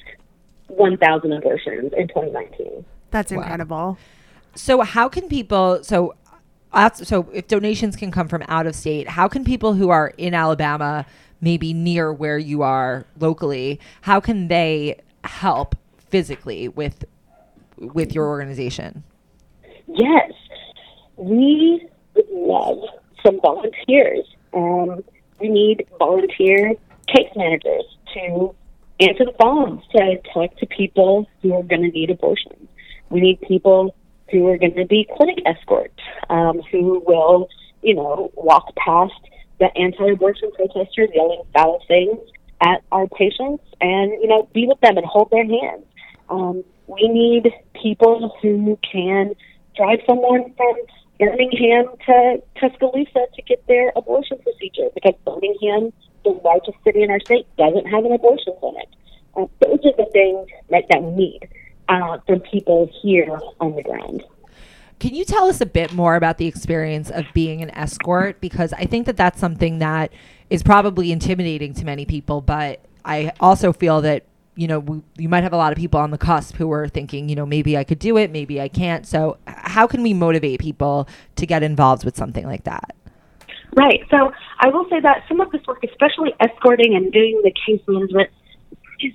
[0.68, 2.84] 1,000 abortions in 2019.
[3.10, 3.98] That's incredible.
[4.54, 5.82] So how can people?
[5.82, 6.14] So,
[6.92, 10.34] so if donations can come from out of state, how can people who are in
[10.34, 11.06] Alabama
[11.40, 15.74] maybe near where you are locally, how can they help
[16.08, 17.04] physically with
[17.78, 19.04] with your organization?
[19.86, 20.32] Yes,
[21.16, 22.78] we would love
[23.24, 24.26] some volunteers.
[24.52, 25.04] Um,
[25.40, 26.74] we need volunteer
[27.06, 28.54] case managers to
[29.00, 32.68] answer the phones, to talk to people who are going to need abortions.
[33.10, 33.94] We need people
[34.30, 37.48] who are going to be clinic escorts, um, who will,
[37.82, 39.14] you know, walk past
[39.58, 42.18] the anti-abortion protesters yelling foul things
[42.60, 45.84] at our patients and, you know, be with them and hold their hands.
[46.28, 49.34] Um, we need people who can
[49.76, 50.74] drive someone from
[51.18, 55.92] Birmingham to Tuscaloosa to get their abortion procedure because Birmingham,
[56.24, 58.88] the largest city in our state, doesn't have an abortion clinic.
[59.36, 61.48] Uh, those are the things that, that we need
[61.88, 64.22] uh, from people here on the ground.
[64.98, 68.40] Can you tell us a bit more about the experience of being an escort?
[68.40, 70.12] Because I think that that's something that
[70.50, 74.24] is probably intimidating to many people, but I also feel that
[74.56, 76.88] you know we, you might have a lot of people on the cusp who are
[76.88, 79.06] thinking, you know, maybe I could do it, maybe I can't.
[79.06, 82.96] So, how can we motivate people to get involved with something like that?
[83.78, 84.00] Right.
[84.10, 87.80] So, I will say that some of this work, especially escorting and doing the case
[87.86, 88.28] management,
[88.98, 89.12] is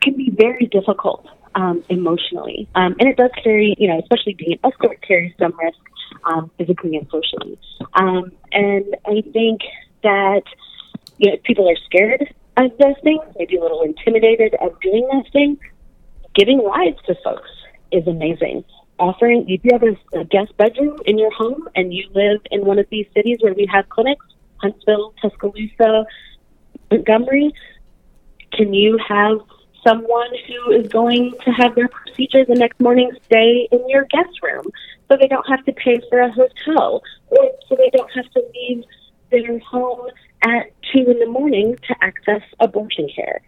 [0.00, 2.68] can be very difficult um, emotionally.
[2.74, 5.78] Um, and it does carry, you know, especially being an escort carries some risk
[6.24, 7.56] um, physically and socially.
[7.94, 9.60] Um, and I think
[10.02, 10.42] that
[11.18, 15.30] you know, people are scared of those things, maybe a little intimidated of doing that
[15.32, 15.58] thing.
[16.34, 17.50] Giving rides to folks
[17.92, 18.64] is amazing.
[19.02, 22.78] Offering, if you have a, guest bedroom in your home and you live in one
[22.78, 24.24] of these cities where we have clinics,
[24.58, 26.06] Huntsville, Tuscaloosa,
[26.88, 27.52] Montgomery,
[28.52, 29.40] can you have
[29.84, 34.40] someone who is going to have their procedure the next morning stay in your guest
[34.40, 34.66] room
[35.08, 38.40] so they don't have to pay for a hotel or so they don't have to
[38.54, 38.84] leave
[39.32, 40.06] their home
[40.42, 43.40] at two in the morning to access abortion care.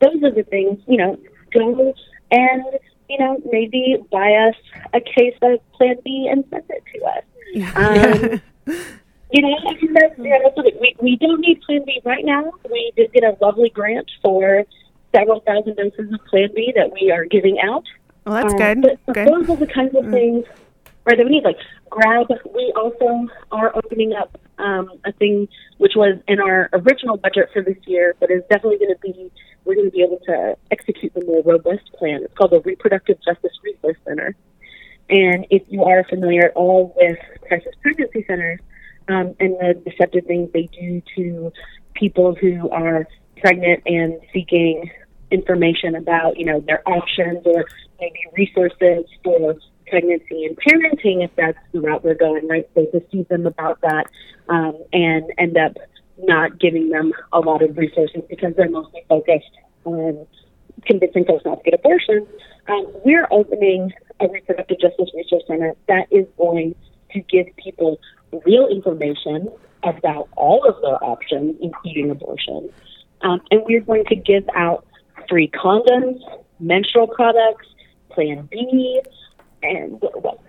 [0.00, 1.18] Those are the things, you know,
[1.54, 1.94] go
[2.30, 2.64] and,
[3.10, 4.54] you know, maybe buy us
[4.94, 7.24] a case of Plan B and send it to us.
[7.76, 8.40] Um,
[9.32, 12.52] you know, I that's, yeah, that's what we, we don't need Plan B right now.
[12.70, 14.64] We did get a lovely grant for
[15.14, 17.84] several thousand doses of Plan B that we are giving out.
[18.24, 18.98] Well, that's um, good.
[19.06, 19.14] But.
[19.14, 20.12] Those are the kinds of mm.
[20.12, 20.46] things
[21.06, 21.44] or that we need.
[21.44, 21.58] Like
[21.88, 27.48] grab, we also are opening up um, a thing which was in our original budget
[27.52, 29.32] for this year, but is definitely going to be
[29.64, 32.20] we're going to be able to execute the more robust plan.
[32.22, 34.34] It's called the Reproductive Justice Resource Center.
[35.10, 38.60] And if you are familiar at all with crisis pregnancy centers
[39.08, 41.52] um, and the deceptive things they do to
[41.94, 43.06] people who are
[43.40, 44.90] pregnant and seeking
[45.30, 47.64] information about, you know, their options or
[48.00, 49.56] maybe resources for
[49.90, 52.68] pregnancy and parenting if that's the route we're going, right?
[52.74, 54.06] They deceive them about that
[54.48, 55.76] um, and end up
[56.18, 59.50] not giving them a lot of resources because they're mostly focused
[59.84, 60.26] on
[60.86, 62.26] convincing folks not to get abortions.
[62.68, 66.74] Um, we're opening a reproductive justice resource center that is going
[67.12, 67.98] to give people
[68.44, 69.48] real information
[69.82, 72.70] about all of their options, including abortion.
[73.22, 74.86] Um, and we're going to give out
[75.28, 76.20] free condoms,
[76.58, 77.66] menstrual products,
[78.10, 79.00] Plan B,
[79.62, 80.40] and what?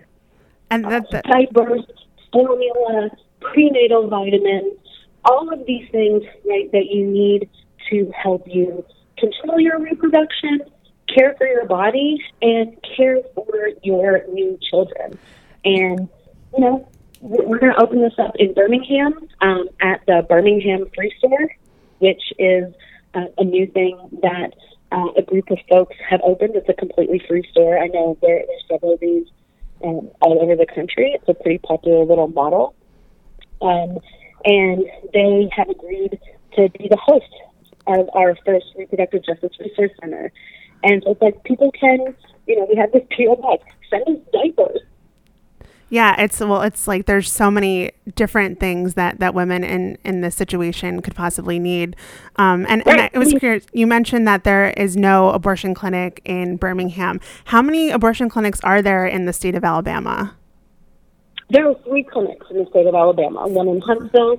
[0.70, 1.84] And that's uh, diapers,
[2.32, 3.10] formula,
[3.42, 4.78] prenatal vitamins,
[5.26, 7.50] all of these things, right, that you need
[7.90, 8.86] to help you
[9.18, 10.62] control your reproduction,
[11.14, 15.18] care for your body, and care for your new children.
[15.66, 16.10] And,
[16.58, 16.88] you know,
[17.20, 21.50] we're going to open this up in Birmingham um, at the Birmingham Free Store,
[22.00, 22.74] which is
[23.14, 24.54] uh, a new thing that
[24.92, 26.56] uh, a group of folks have opened.
[26.56, 27.78] It's a completely free store.
[27.78, 29.28] I know there are several of these
[29.84, 31.14] um, all over the country.
[31.14, 32.76] It's a pretty popular little model.
[33.62, 34.00] Um,
[34.44, 36.20] and they have agreed
[36.56, 37.32] to be the host
[37.88, 40.32] of our first reproductive justice research center.
[40.84, 42.16] And so it's like people can,
[42.48, 44.82] you know, we have this PO box, send us diapers.
[45.92, 50.22] Yeah, it's well, it's like there's so many different things that that women in in
[50.22, 51.98] this situation could possibly need.
[52.38, 53.66] Um, and, and I was curious.
[53.74, 57.20] You mentioned that there is no abortion clinic in Birmingham.
[57.44, 60.34] How many abortion clinics are there in the state of Alabama?
[61.50, 63.46] There are three clinics in the state of Alabama.
[63.50, 64.38] One in Huntsville,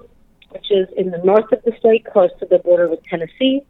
[0.53, 3.61] which is in the north of the state, close to the border with Tennessee.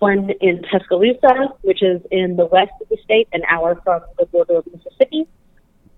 [0.00, 4.26] One in Tuscaloosa, which is in the west of the state, an hour from the
[4.26, 5.26] border of Mississippi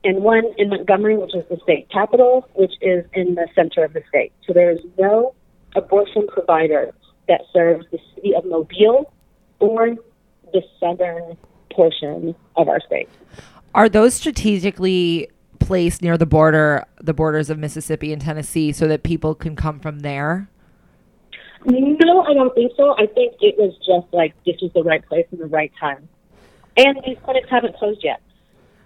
[0.05, 3.93] and one in Montgomery, which is the state capital, which is in the center of
[3.93, 4.33] the state.
[4.47, 5.35] So there is no
[5.75, 6.95] abortion provider
[7.29, 9.13] that serves the city of Mobile
[9.59, 9.97] or
[10.53, 11.37] the southern
[11.73, 13.09] portion of our state.
[13.75, 19.03] Are those strategically placed near the border, the borders of Mississippi and Tennessee, so that
[19.03, 20.49] people can come from there?
[21.65, 22.95] No, I don't think so.
[22.97, 26.09] I think it was just like this is the right place and the right time.
[26.77, 28.23] And these clinics haven't closed yet.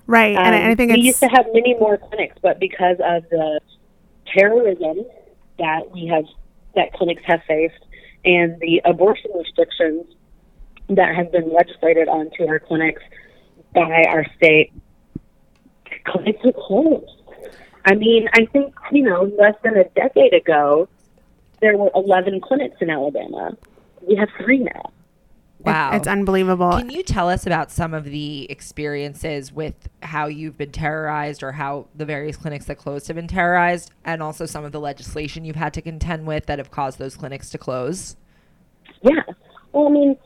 [0.06, 3.28] Right, um, and I think we used to have many more clinics, but because of
[3.30, 3.60] the
[4.26, 5.04] terrorism
[5.58, 6.24] that we have,
[6.74, 7.84] that clinics have faced,
[8.24, 10.06] and the abortion restrictions
[10.88, 13.02] that have been legislated onto our clinics
[13.74, 14.72] by our state,
[16.04, 17.22] clinics are closed.
[17.84, 20.88] I mean, I think you know, less than a decade ago,
[21.60, 23.56] there were 11 clinics in Alabama.
[24.06, 24.92] We have three now.
[25.64, 25.92] Wow.
[25.92, 26.72] It's unbelievable.
[26.72, 31.52] Can you tell us about some of the experiences with how you've been terrorized or
[31.52, 35.44] how the various clinics that closed have been terrorized and also some of the legislation
[35.44, 38.16] you've had to contend with that have caused those clinics to close?
[39.02, 39.22] Yeah.
[39.72, 40.16] Well, I mean,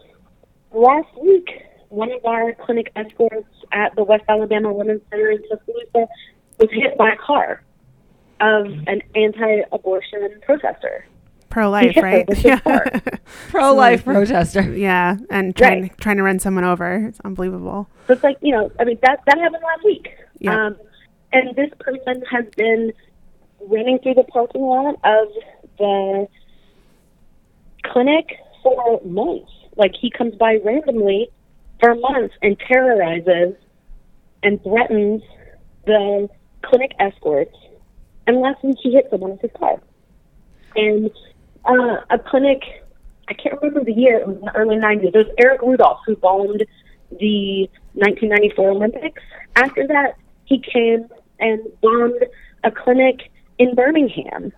[0.72, 1.51] last week,
[1.90, 6.09] one of our clinic escorts at the West Alabama Women's Center in Tuscaloosa
[6.59, 7.62] was hit by a car
[8.40, 11.05] of an anti abortion protester
[11.57, 12.29] pro life, right?
[12.45, 12.61] Yeah.
[13.49, 14.61] pro life protester.
[14.77, 15.99] Yeah, and trying right.
[15.99, 17.07] trying to run someone over.
[17.07, 17.88] It's unbelievable.
[18.07, 20.11] So it's like you know, I mean that that happened last week.
[20.38, 20.66] Yeah.
[20.66, 20.77] Um,
[21.33, 22.92] and this person has been
[23.61, 25.29] running through the parking lot of
[25.79, 26.29] the
[27.85, 29.51] clinic for months.
[29.77, 31.31] Like he comes by randomly
[31.81, 33.55] for months and terrorizes
[34.42, 35.23] and threatens
[35.87, 36.29] the
[36.62, 37.57] clinic escorts
[38.27, 39.81] unless he hits someone with his car.
[40.75, 41.11] And
[41.66, 42.62] uh, a clinic.
[43.29, 44.18] I can't remember the year.
[44.18, 45.07] It was in the early '90s.
[45.07, 46.64] It was Eric Rudolph who bombed
[47.11, 49.22] the 1994 Olympics.
[49.55, 52.24] After that, he came and bombed
[52.64, 54.52] a clinic in Birmingham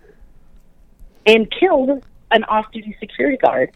[1.25, 3.71] and killed an off-duty security guard,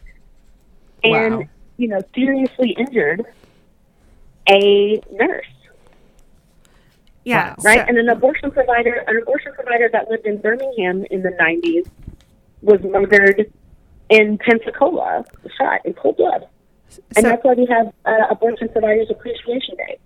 [1.03, 1.47] and wow.
[1.77, 3.25] you know seriously injured
[4.49, 5.45] a nurse.
[7.23, 7.79] Yeah, right.
[7.79, 11.87] So- and an abortion provider, an abortion provider that lived in Birmingham in the 90s
[12.63, 13.51] was murdered
[14.09, 15.25] in Pensacola,
[15.57, 16.47] shot in cold blood.
[17.15, 19.99] And that's why we have uh, Abortion Providers Appreciation Day.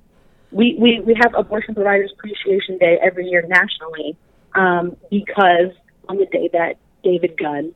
[0.51, 4.17] We, we, we have Abortion Providers Appreciation Day every year nationally
[4.55, 5.71] um, because
[6.09, 7.73] on the day that David Gunn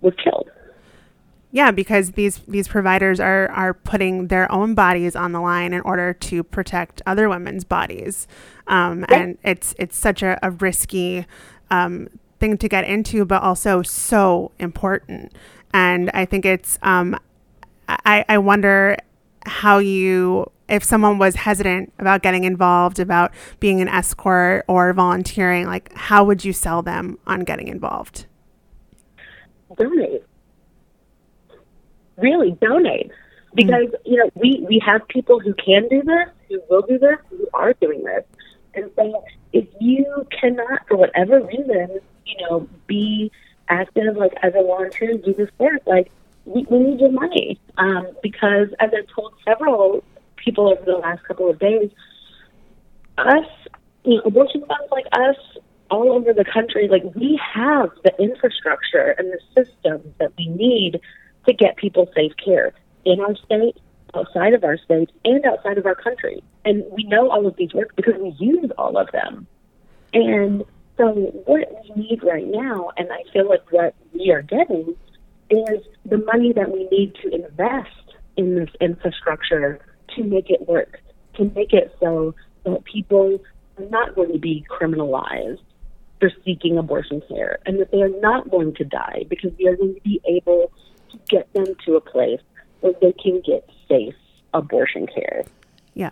[0.00, 0.50] was killed.
[1.50, 5.82] Yeah, because these these providers are are putting their own bodies on the line in
[5.82, 8.26] order to protect other women's bodies,
[8.66, 11.26] um, and it's it's such a, a risky
[11.70, 12.08] um,
[12.44, 15.32] thing to get into, but also so important.
[15.72, 17.18] And I think it's, um,
[17.88, 18.98] I, I wonder
[19.46, 25.66] how you, if someone was hesitant about getting involved, about being an escort or volunteering,
[25.66, 28.26] like how would you sell them on getting involved?
[29.78, 30.22] Donate.
[32.18, 33.10] Really, donate.
[33.54, 34.12] Because, mm-hmm.
[34.12, 37.48] you know, we, we have people who can do this, who will do this, who
[37.54, 38.24] are doing this.
[38.74, 43.30] And so if you cannot, for whatever reason, you know, be
[43.68, 46.10] active, like as a volunteer, do this work, like
[46.44, 47.58] we, we need your money.
[47.78, 50.04] Um, because as I've told several
[50.36, 51.90] people over the last couple of days,
[53.18, 53.46] us,
[54.04, 55.36] you know, abortion funds like us
[55.90, 61.00] all over the country, like we have the infrastructure and the systems that we need
[61.46, 62.72] to get people safe care
[63.04, 63.76] in our state,
[64.14, 66.42] outside of our state, and outside of our country.
[66.64, 69.46] And we know all of these work because we use all of them.
[70.12, 70.64] And
[70.96, 71.06] so
[71.46, 74.94] what we need right now, and I feel like what we are getting,
[75.50, 79.80] is the money that we need to invest in this infrastructure
[80.16, 81.00] to make it work,
[81.36, 82.34] to make it so
[82.64, 83.40] that people
[83.78, 85.60] are not going to be criminalized
[86.20, 89.76] for seeking abortion care and that they are not going to die because we are
[89.76, 90.70] going to be able
[91.10, 92.40] to get them to a place
[92.80, 94.14] where they can get safe
[94.52, 95.44] abortion care.
[95.94, 96.10] Yeah.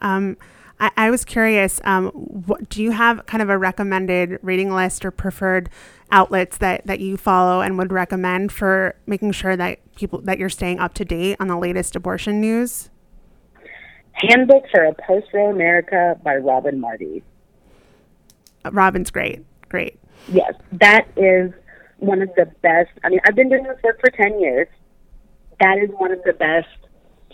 [0.00, 0.36] Um,
[0.80, 1.80] I, I, was curious.
[1.84, 5.70] Um, what, do you have kind of a recommended reading list or preferred
[6.10, 10.48] outlets that, that you follow and would recommend for making sure that people that you're
[10.48, 12.90] staying up to date on the latest abortion news?
[14.12, 17.22] Handbook for a Post Roe America by Robin Marty.
[18.64, 19.44] Uh, Robin's great.
[19.68, 19.98] Great.
[20.28, 21.52] Yes, that is
[21.98, 22.90] one of the best.
[23.02, 24.68] I mean, I've been doing this work for 10 years.
[25.60, 26.68] That is one of the best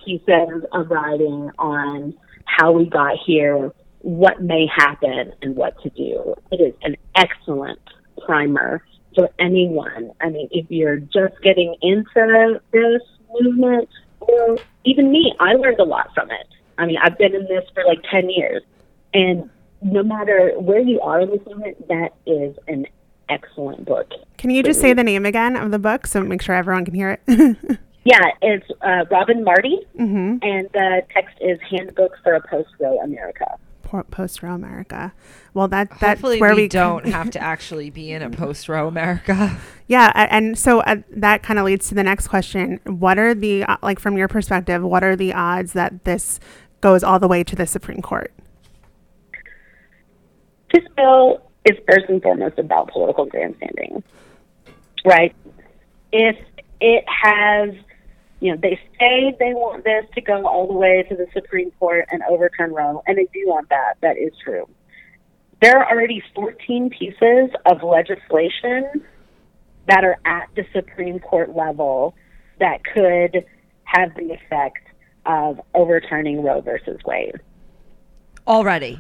[0.04, 2.14] pieces of writing on
[2.60, 6.34] how we got here, what may happen, and what to do.
[6.52, 7.80] It is an excellent
[8.24, 8.82] primer
[9.14, 10.12] for anyone.
[10.20, 13.02] I mean, if you're just getting into this
[13.40, 13.88] movement,
[14.20, 16.46] or even me, I learned a lot from it.
[16.76, 18.62] I mean, I've been in this for like 10 years.
[19.14, 19.48] And
[19.82, 22.86] no matter where you are in this movement, that is an
[23.28, 24.10] excellent book.
[24.36, 26.94] Can you just say the name again of the book so make sure everyone can
[26.94, 27.80] hear it?
[28.04, 30.38] yeah, it's uh, Robin Marty, mm-hmm.
[30.42, 33.58] and the text is Handbook for a Post Roe America
[34.10, 35.12] post Roe America.
[35.54, 38.68] Well, that that's Hopefully where we, we don't have to actually be in a post
[38.68, 39.58] Roe America.
[39.90, 43.64] Yeah, and so uh, that kind of leads to the next question: What are the
[43.64, 44.84] uh, like from your perspective?
[44.84, 46.38] What are the odds that this
[46.80, 48.32] goes all the way to the Supreme Court?
[50.72, 54.04] This bill is first and foremost about political grandstanding,
[55.04, 55.34] right?
[56.12, 56.36] If
[56.80, 57.70] it has
[58.40, 61.70] you know, they say they want this to go all the way to the Supreme
[61.72, 63.94] Court and overturn Roe, and they do want that.
[64.00, 64.66] That is true.
[65.60, 69.04] There are already 14 pieces of legislation
[69.86, 72.14] that are at the Supreme Court level
[72.58, 73.44] that could
[73.84, 74.86] have the effect
[75.26, 77.40] of overturning Roe versus Wade.
[78.46, 78.98] Already.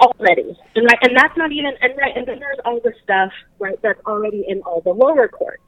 [0.00, 3.32] Already, and right, and that's not even and right, and then there's all the stuff
[3.58, 5.64] right that's already in all the lower courts,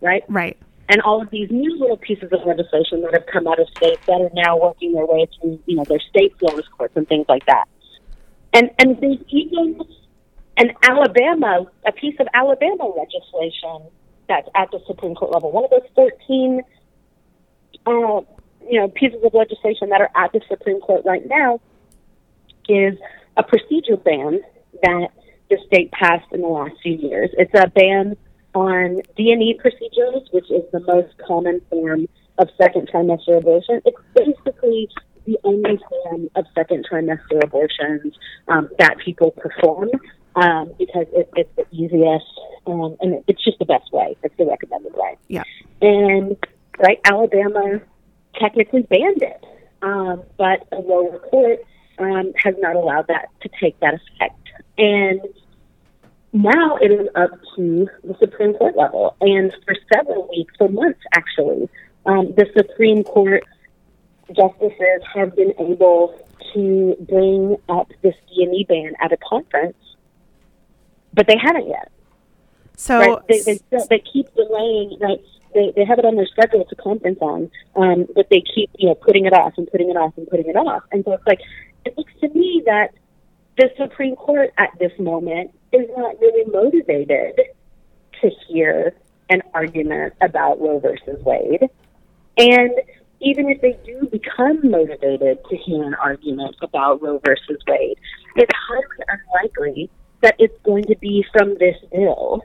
[0.00, 0.24] right?
[0.26, 0.56] Right
[0.88, 4.00] and all of these new little pieces of legislation that have come out of states
[4.06, 7.26] that are now working their way through, you know, their state lowest courts and things
[7.28, 7.68] like that.
[8.54, 9.80] And and there's even
[10.56, 13.90] an Alabama, a piece of Alabama legislation
[14.28, 15.52] that's at the Supreme Court level.
[15.52, 16.62] One of those 14,
[17.86, 17.90] uh,
[18.68, 21.60] you know, pieces of legislation that are at the Supreme Court right now
[22.68, 22.98] is
[23.36, 24.40] a procedure ban
[24.82, 25.08] that
[25.48, 27.30] the state passed in the last few years.
[27.38, 28.16] It's a ban
[28.54, 33.80] on D&E procedures, which is the most common form of second trimester abortion.
[33.84, 34.88] It's basically
[35.26, 38.14] the only form of second trimester abortions
[38.48, 39.90] um, that people perform
[40.36, 42.24] um, because it, it's the easiest
[42.66, 44.16] um, and it's just the best way.
[44.22, 45.16] It's the recommended way.
[45.28, 45.42] Yeah.
[45.80, 46.36] And
[46.78, 47.80] right, Alabama
[48.38, 49.44] technically banned it,
[49.82, 51.60] um, but a lower court
[51.98, 54.34] um, has not allowed that to take that effect.
[54.76, 55.20] And
[56.32, 59.16] now it is up to the Supreme Court level.
[59.20, 61.68] And for several weeks, for months actually,
[62.06, 63.44] um, the Supreme Court
[64.34, 66.14] justices have been able
[66.54, 69.76] to bring up this D&E ban at a conference,
[71.14, 71.90] but they haven't yet.
[72.76, 73.18] So right?
[73.28, 73.60] they, they,
[73.90, 74.98] they keep delaying.
[75.00, 75.20] Right?
[75.54, 78.88] They, they have it on their schedule to conference on, um, but they keep you
[78.88, 80.84] know putting it off and putting it off and putting it off.
[80.92, 81.40] And so it's like
[81.84, 82.94] it looks to me that
[83.56, 87.40] the Supreme Court at this moment is not really motivated
[88.20, 88.94] to hear
[89.30, 91.68] an argument about Roe versus Wade.
[92.36, 92.72] And
[93.20, 97.98] even if they do become motivated to hear an argument about Roe versus Wade,
[98.36, 99.90] it's highly unlikely
[100.22, 102.42] that it's going to be from this bill.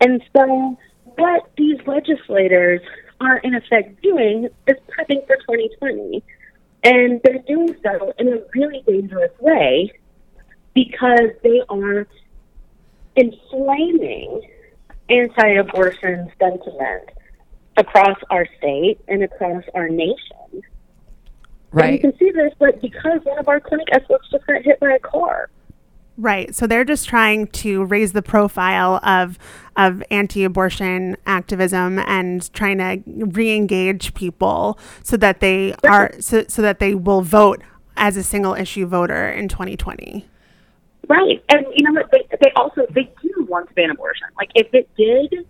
[0.00, 0.78] And so,
[1.16, 2.80] what these legislators
[3.20, 6.22] are in effect doing is prepping for 2020.
[6.84, 9.92] And they're doing so in a really dangerous way
[10.84, 12.06] because they are
[13.16, 14.42] inflaming
[15.10, 17.10] anti abortion sentiment
[17.76, 20.62] across our state and across our nation.
[21.70, 21.86] Right.
[21.86, 24.78] And you can see this, but because one of our clinic experts just got hit
[24.78, 25.50] by a car.
[26.16, 26.54] Right.
[26.54, 29.38] So they're just trying to raise the profile of
[29.76, 36.78] of anti-abortion activism and trying to re-engage people so that they are so, so that
[36.78, 37.62] they will vote
[37.96, 40.28] as a single issue voter in 2020.
[41.08, 41.42] Right.
[41.48, 42.10] And you know what?
[42.10, 44.28] They, they also, they do want to ban abortion.
[44.36, 45.46] Like, if it did,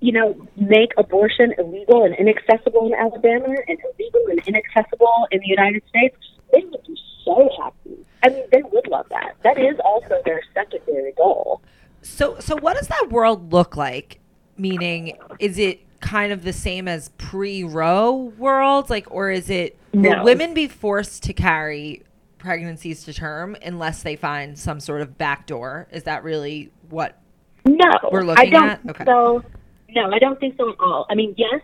[0.00, 5.48] you know, make abortion illegal and inaccessible in Alabama and illegal and inaccessible in the
[5.48, 6.16] United States,
[6.52, 7.96] they would be so happy.
[8.22, 9.36] I mean, they would love that.
[9.42, 11.60] That is also their secondary goal.
[12.02, 14.20] So, so what does that world look like?
[14.56, 18.90] Meaning, is it kind of the same as pre-Roe world?
[18.90, 20.10] Like, or is it No.
[20.10, 22.02] will women be forced to carry
[22.46, 25.88] pregnancies to term unless they find some sort of backdoor?
[25.90, 27.18] Is that really what?
[27.64, 28.80] No, We're looking I don't at?
[28.90, 29.04] Okay.
[29.04, 29.42] so.
[29.88, 31.06] No, I don't think so at all.
[31.10, 31.60] I mean, yes,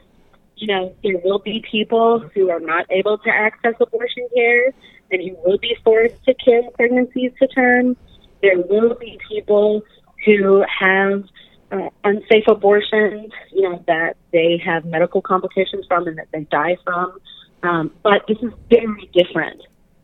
[0.56, 4.72] you know, there will be people who are not able to access abortion care
[5.12, 7.96] and who will be forced to carry pregnancies to term.
[8.40, 9.82] There will be people
[10.24, 11.24] who have
[11.70, 16.76] uh, unsafe abortions, you know, that they have medical complications from and that they die
[16.84, 17.18] from.
[17.62, 19.62] Um, but this is very different.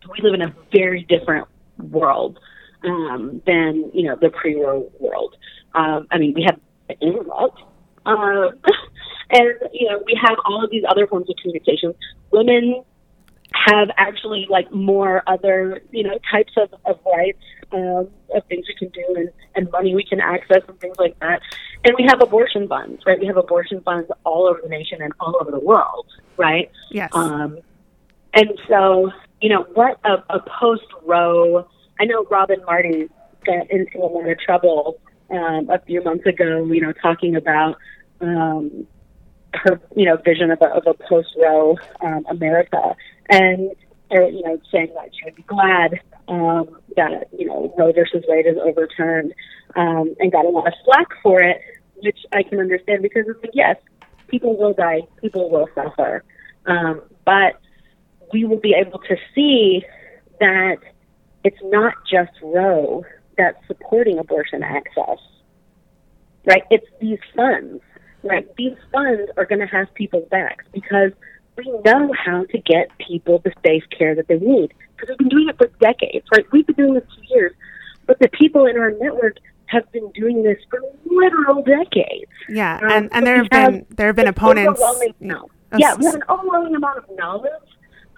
[0.09, 1.47] We live in a very different
[1.79, 2.39] world
[2.85, 5.37] um, than you know the pre-Roe world.
[5.75, 7.51] Um, I mean, we have the internet,
[8.07, 8.51] um,
[9.31, 11.95] and you know we have all of these other forms of communication.
[12.31, 12.83] Women
[13.53, 17.43] have actually like more other you know types of, of rights
[17.73, 21.19] um, of things we can do and, and money we can access and things like
[21.21, 21.41] that.
[21.85, 23.19] And we have abortion funds, right?
[23.19, 26.07] We have abortion funds all over the nation and all over the world,
[26.37, 26.71] right?
[26.91, 27.11] Yes.
[27.13, 27.59] Um,
[28.35, 29.11] and so,
[29.41, 31.67] you know, what a, a post Roe.
[32.01, 33.09] I know Robin Marty
[33.45, 36.65] got into a lot of trouble um, a few months ago.
[36.65, 37.77] You know, talking about
[38.21, 38.87] um,
[39.55, 42.97] her, you know, vision of a, of a post Roe um, America,
[43.31, 43.71] and
[44.11, 48.25] uh, you know, saying that she would be glad um, that you know Roe versus
[48.29, 49.33] Wade is overturned,
[49.77, 51.61] um, and got a lot of slack for it,
[52.03, 53.77] which I can understand because it's like yes,
[54.29, 56.25] people will die, people will suffer,
[56.67, 57.61] um, but
[58.33, 59.83] we will be able to see
[60.41, 60.79] that
[61.45, 63.05] it's not just Roe
[63.37, 65.19] that's supporting abortion access,
[66.45, 66.63] right?
[66.71, 67.83] It's these funds,
[68.23, 68.47] right?
[68.57, 71.13] These funds are going to have people's backs because
[71.57, 75.29] we know how to get people the safe care that they need because we've been
[75.29, 76.45] doing it for decades, right?
[76.53, 77.53] We've been doing this for years,
[78.07, 82.31] but the people in our network have been doing this for literal decades.
[82.49, 84.81] yeah, Um, and and there have been there have been opponents.
[85.21, 85.51] amount.
[85.73, 87.53] Oh, Yeah, we have an overwhelming amount of knowledge,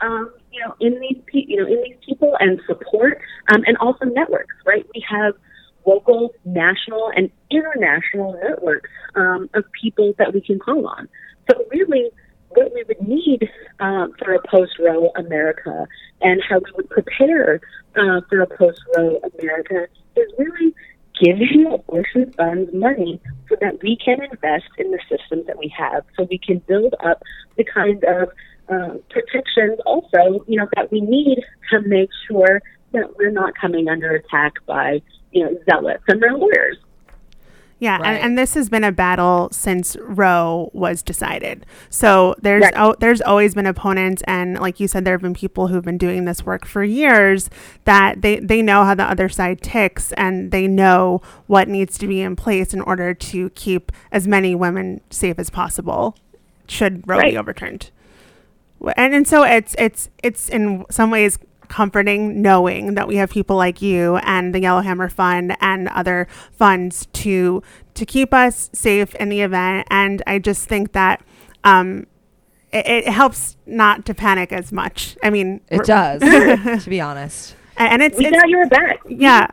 [0.00, 3.20] um, you know, in these pe- you know in these people and support,
[3.52, 4.54] um, and also networks.
[4.66, 5.34] Right, we have
[5.86, 11.08] local, national, and international networks um, of people that we can call on.
[11.50, 12.10] So really,
[12.50, 13.48] what we would need
[13.80, 15.86] um, for a post-Roe America
[16.20, 17.60] and how we would prepare
[17.96, 19.86] uh, for a post-Roe America
[20.16, 20.74] is really
[21.22, 26.04] giving abortion funds money so that we can invest in the systems that we have,
[26.16, 27.22] so we can build up
[27.56, 28.30] the kind of
[28.70, 31.38] uh, protections also, you know, that we need
[31.70, 32.62] to make sure
[32.92, 35.00] that we're not coming under attack by,
[35.32, 36.76] you know, zealots and their lawyers.
[37.78, 38.08] Yeah, Right.
[38.08, 41.64] and, and this has been a battle since Roe was decided.
[41.88, 42.74] So there's Right.
[42.76, 45.96] oh, there's always been opponents, and like you said, there have been people who've been
[45.96, 47.48] doing this work for years
[47.86, 52.06] that they they know how the other side ticks, and they know what needs to
[52.06, 56.14] be in place in order to keep as many women safe as possible.
[56.68, 57.99] Should Roe be overturned, Wh-
[58.96, 63.56] and and so it's it's it's in some ways comforting knowing that we have people
[63.56, 67.62] like you and the Yellowhammer Fund and other funds to
[67.94, 69.86] to keep us safe in the event.
[69.90, 71.22] And I just think that
[71.62, 72.06] um,
[72.72, 75.16] it, it helps not to panic as much.
[75.22, 76.20] I mean, It does,
[76.84, 77.54] to be honest.
[77.76, 79.00] and and it's, We it's got your back.
[79.08, 79.46] Yeah.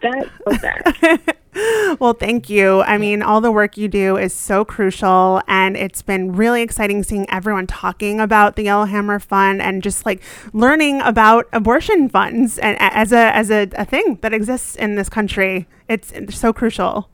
[0.45, 0.61] We got
[1.01, 1.37] back.
[1.99, 2.81] well, thank you.
[2.81, 7.03] I mean, all the work you do is so crucial, and it's been really exciting
[7.03, 10.21] seeing everyone talking about the Yellowhammer Fund and just like
[10.53, 15.09] learning about abortion funds and as a as a, a thing that exists in this
[15.09, 15.67] country.
[15.87, 17.09] It's, it's so crucial.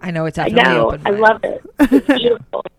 [0.00, 0.88] I know it's I know.
[0.92, 1.02] open.
[1.06, 1.62] I love it.
[1.80, 2.64] It's beautiful.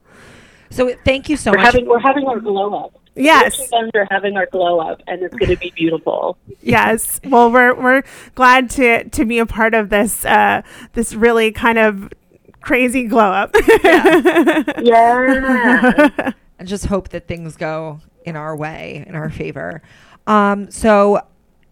[0.74, 1.66] So thank you so we're much.
[1.66, 3.01] having we're having our glow up.
[3.16, 3.56] Yes.
[3.56, 6.38] Abortion funds are having our glow up, and it's going to be beautiful.
[6.62, 7.20] Yes.
[7.26, 8.04] Well, we're we're
[8.36, 10.62] glad to to be a part of this uh,
[10.94, 12.10] this really kind of
[12.62, 13.56] crazy glow up.
[13.84, 14.64] Yeah.
[16.60, 19.82] and just hope that things go in our way, in our favor.
[20.28, 21.22] Um, so,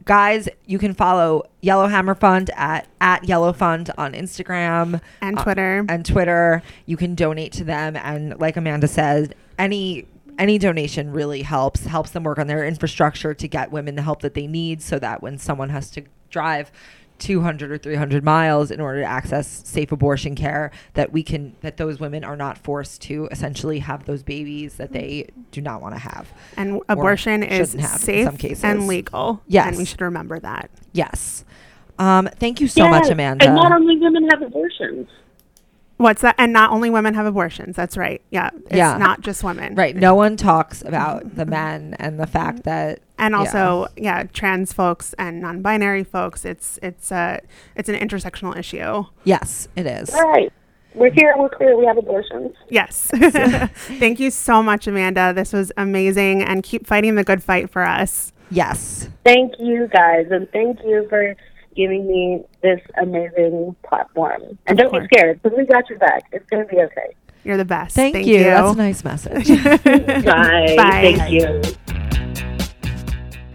[0.05, 5.85] guys, you can follow Yellowhammer Fund at at Yellow Fund on Instagram and uh, Twitter.
[5.87, 6.61] and Twitter.
[6.85, 10.05] You can donate to them, and like Amanda said, any
[10.39, 14.21] any donation really helps helps them work on their infrastructure to get women the help
[14.21, 16.71] that they need, so that when someone has to drive
[17.19, 21.75] 200 or 300 miles in order to access safe abortion care that we can that
[21.77, 25.93] those women are not forced to essentially have those babies that they do not want
[25.93, 28.63] to have and abortion is shouldn't in safe some cases.
[28.63, 29.41] and legal.
[29.47, 29.67] Yes.
[29.67, 30.69] And we should remember that.
[30.93, 31.43] yes
[31.97, 35.09] um, thank you so much amanda And not only women have abortions.
[35.99, 36.35] What's that?
[36.37, 37.75] And not only women have abortions.
[37.75, 38.21] That's right.
[38.31, 38.49] Yeah.
[38.67, 38.97] It's Yeah.
[38.97, 39.75] not just women.
[39.75, 44.71] right no one talks about the men and the fact that And also, yeah, trans
[44.71, 46.45] folks and non-binary folks.
[46.45, 47.41] It's it's a
[47.75, 49.03] it's an intersectional issue.
[49.25, 50.51] yes it is Right.
[50.95, 51.35] We're here.
[51.37, 51.77] We're clear.
[51.77, 52.55] We have abortions.
[52.69, 53.09] Yes.
[53.13, 55.33] Thank you so much, Amanda.
[55.35, 58.31] This was amazing, and keep fighting the good fight for us.
[58.49, 59.07] Yes.
[59.23, 61.35] Thank you guys, and thank you for
[61.79, 64.59] giving me this amazing platform.
[64.67, 66.23] And don't be scared, because we got your back.
[66.33, 67.15] It's going to be okay.
[67.45, 67.95] You're the best.
[67.95, 68.43] Thank, Thank, you.
[68.43, 69.47] That's a nice message.
[69.85, 70.75] Bye.
[70.75, 71.15] Bye.
[71.15, 71.61] Thank you.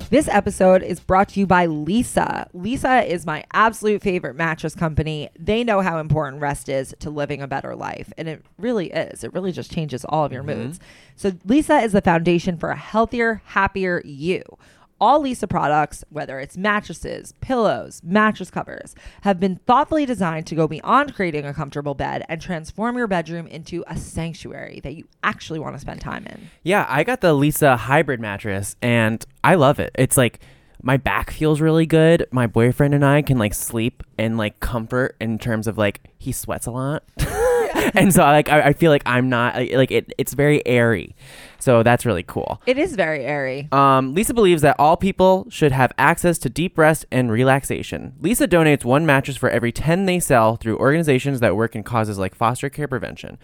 [0.09, 2.51] This episode is brought to you by Leesa.
[2.55, 5.29] Leesa is my absolute favorite mattress company.
[5.39, 9.22] They know how important rest is to living a better life, and it really is.
[9.22, 10.62] It really just changes all of your mm-hmm.
[10.62, 10.81] moods.
[11.16, 14.43] So, Leesa is the foundation for a healthier, happier you.
[15.05, 20.66] All Leesa products, whether it's mattresses, pillows, mattress covers, have been thoughtfully designed to go
[20.66, 25.59] beyond creating a comfortable bed and transform your bedroom into a sanctuary that you actually
[25.59, 26.48] want to spend time in.
[26.62, 29.90] Yeah, I got the Leesa hybrid mattress and I love it.
[29.94, 30.40] It's like
[30.82, 32.26] my back feels really good.
[32.30, 36.32] My boyfriend and I can like sleep in like comfort in terms of like he
[36.32, 37.05] sweats a lot.
[37.95, 41.14] and so like I, I feel like I'm not like, it it's very airy.
[41.59, 42.61] So that's really cool.
[42.66, 43.68] It is very airy.
[43.72, 48.12] Um, Leesa believes that all people should have access to deep rest and relaxation.
[48.20, 52.18] Leesa donates one mattress for every 10 they sell through organizations that work in causes
[52.18, 53.39] like foster care prevention.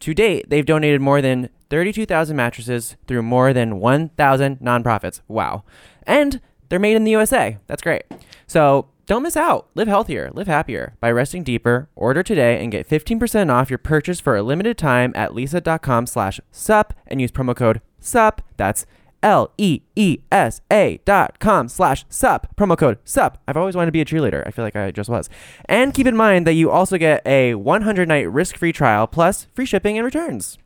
[0.00, 5.20] To date, they've donated more than 32,000 mattresses through more than 1,000 nonprofits.
[5.26, 5.64] Wow.
[6.06, 7.58] And they're made in the USA.
[7.66, 8.04] That's great.
[8.46, 9.68] So don't miss out.
[9.74, 11.88] Live healthier, live happier by resting deeper.
[11.94, 16.40] Order today and get 15% off your purchase for a limited time at leesa.com slash
[16.50, 18.42] sup and use promo code sup.
[18.56, 18.86] That's
[19.22, 22.54] L E E S A dot com slash sup.
[22.56, 23.42] Promo code sup.
[23.48, 24.46] I've always wanted to be a cheerleader.
[24.46, 25.30] I feel like I just was.
[25.64, 29.46] And keep in mind that you also get a 100 night risk free trial plus
[29.54, 30.58] free shipping and returns.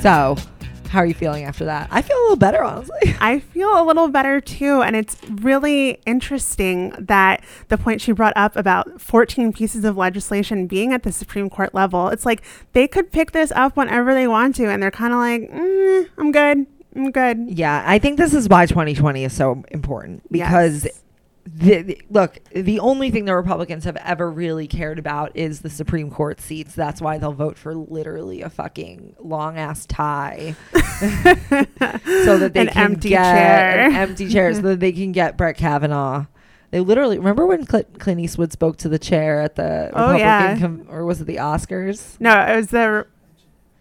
[0.00, 0.36] So,
[0.92, 1.88] how are you feeling after that?
[1.90, 3.16] I feel a little better, honestly.
[3.20, 4.82] I feel a little better too.
[4.82, 10.66] And it's really interesting that the point she brought up about 14 pieces of legislation
[10.66, 12.42] being at the Supreme Court level, it's like
[12.74, 14.66] they could pick this up whenever they want to.
[14.66, 16.66] And they're kind of like, mm, I'm good.
[16.94, 17.38] I'm good.
[17.48, 21.01] Yeah, I think this is why 2020 is so important because Yes.
[21.44, 25.70] The, the- look, the only thing the Republicans have ever really cared about is the
[25.70, 26.74] Supreme Court seats.
[26.74, 32.66] That's why they'll vote for literally a fucking long ass tie, so that they An
[32.68, 33.80] can empty get chair.
[33.88, 36.26] an empty chair, so that they can get Brett Kavanaugh.
[36.70, 40.18] They literally remember when Cl- Clint Eastwood spoke to the chair at the Oh, Republican,
[40.20, 40.58] yeah.
[40.58, 42.18] com- or was it the Oscars?
[42.18, 43.06] No, it was the,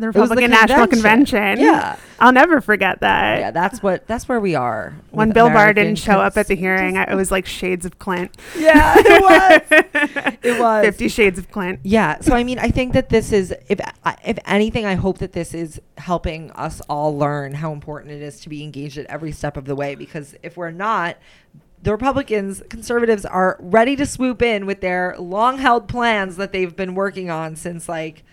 [0.02, 1.60] the was the Republican National convention.
[1.60, 1.98] Yeah.
[2.22, 3.40] I'll never forget that.
[3.40, 4.94] Yeah, that's what that's where we are.
[5.10, 7.98] when Bill Barr didn't show up at the hearing, I, it was like shades of
[7.98, 8.38] Clint.
[8.58, 10.38] Yeah, it was.
[10.44, 10.86] It was.
[10.86, 11.80] Fifty Shades of Clint.
[11.84, 12.20] Yeah.
[12.22, 13.80] So I mean, I think that this is, if
[14.24, 18.40] if anything, I hope that this is helping us all learn how important it is
[18.42, 19.96] to be engaged at every step of the way.
[19.96, 21.18] Because if we're not,
[21.82, 26.96] the Republicans, conservatives are ready to swoop in with their long-held plans that they've been
[26.96, 28.24] working on since like.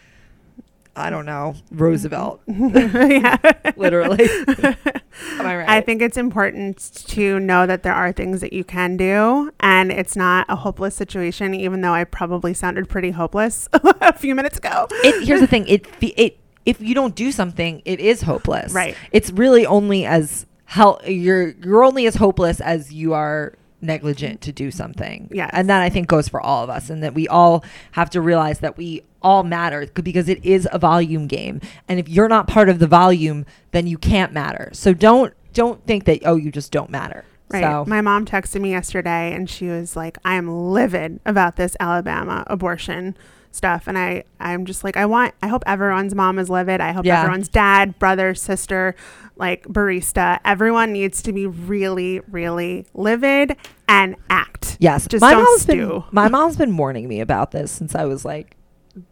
[0.99, 1.79] I don't know, mm-hmm.
[1.79, 3.37] Roosevelt, yeah.
[3.77, 4.29] literally.
[4.49, 5.69] Am I right?
[5.69, 6.79] I think it's important
[7.09, 10.95] to know that there are things that you can do, and it's not a hopeless
[10.95, 11.55] situation.
[11.55, 14.87] Even though I probably sounded pretty hopeless a few minutes ago.
[14.91, 18.95] it, here's the thing it it if you don't do something it is hopeless Right.
[19.13, 24.53] it's really only as hell you're you're only as hopeless as you are negligent to
[24.53, 25.51] do something Yeah.
[25.53, 28.21] and that i think goes for all of us and that we all have to
[28.21, 32.47] realize that we all matter because it is a volume game and if you're not
[32.49, 36.51] part of the volume then you can't matter so don't don't think that oh you
[36.51, 37.63] just don't matter Right.
[37.63, 41.79] so My mom texted me yesterday, and she was like, "I am livid about this
[41.81, 43.17] Alabama abortion."
[43.51, 43.87] Stuff.
[43.87, 46.81] And i i'm just like i want i hope everyone's mom is livid.
[46.81, 47.21] I hope Yeah.
[47.23, 48.95] everyone's dad brother sister
[49.37, 50.39] like barista.
[50.45, 53.57] Everyone needs to be really really livid
[53.89, 54.77] and act.
[54.81, 55.89] Yes, just my don't mom's stew.
[55.89, 58.55] been my mom's been warning me about this since I was like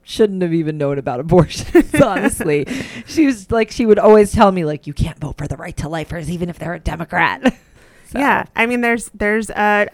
[0.02, 1.94] shouldn't have even known about abortions.
[2.02, 2.66] honestly,
[3.06, 5.76] she was like she would always tell me like you can't vote for the right
[5.76, 7.54] to lifers even if they're a Democrat.
[8.08, 9.88] So, Yeah, I mean, there's there's a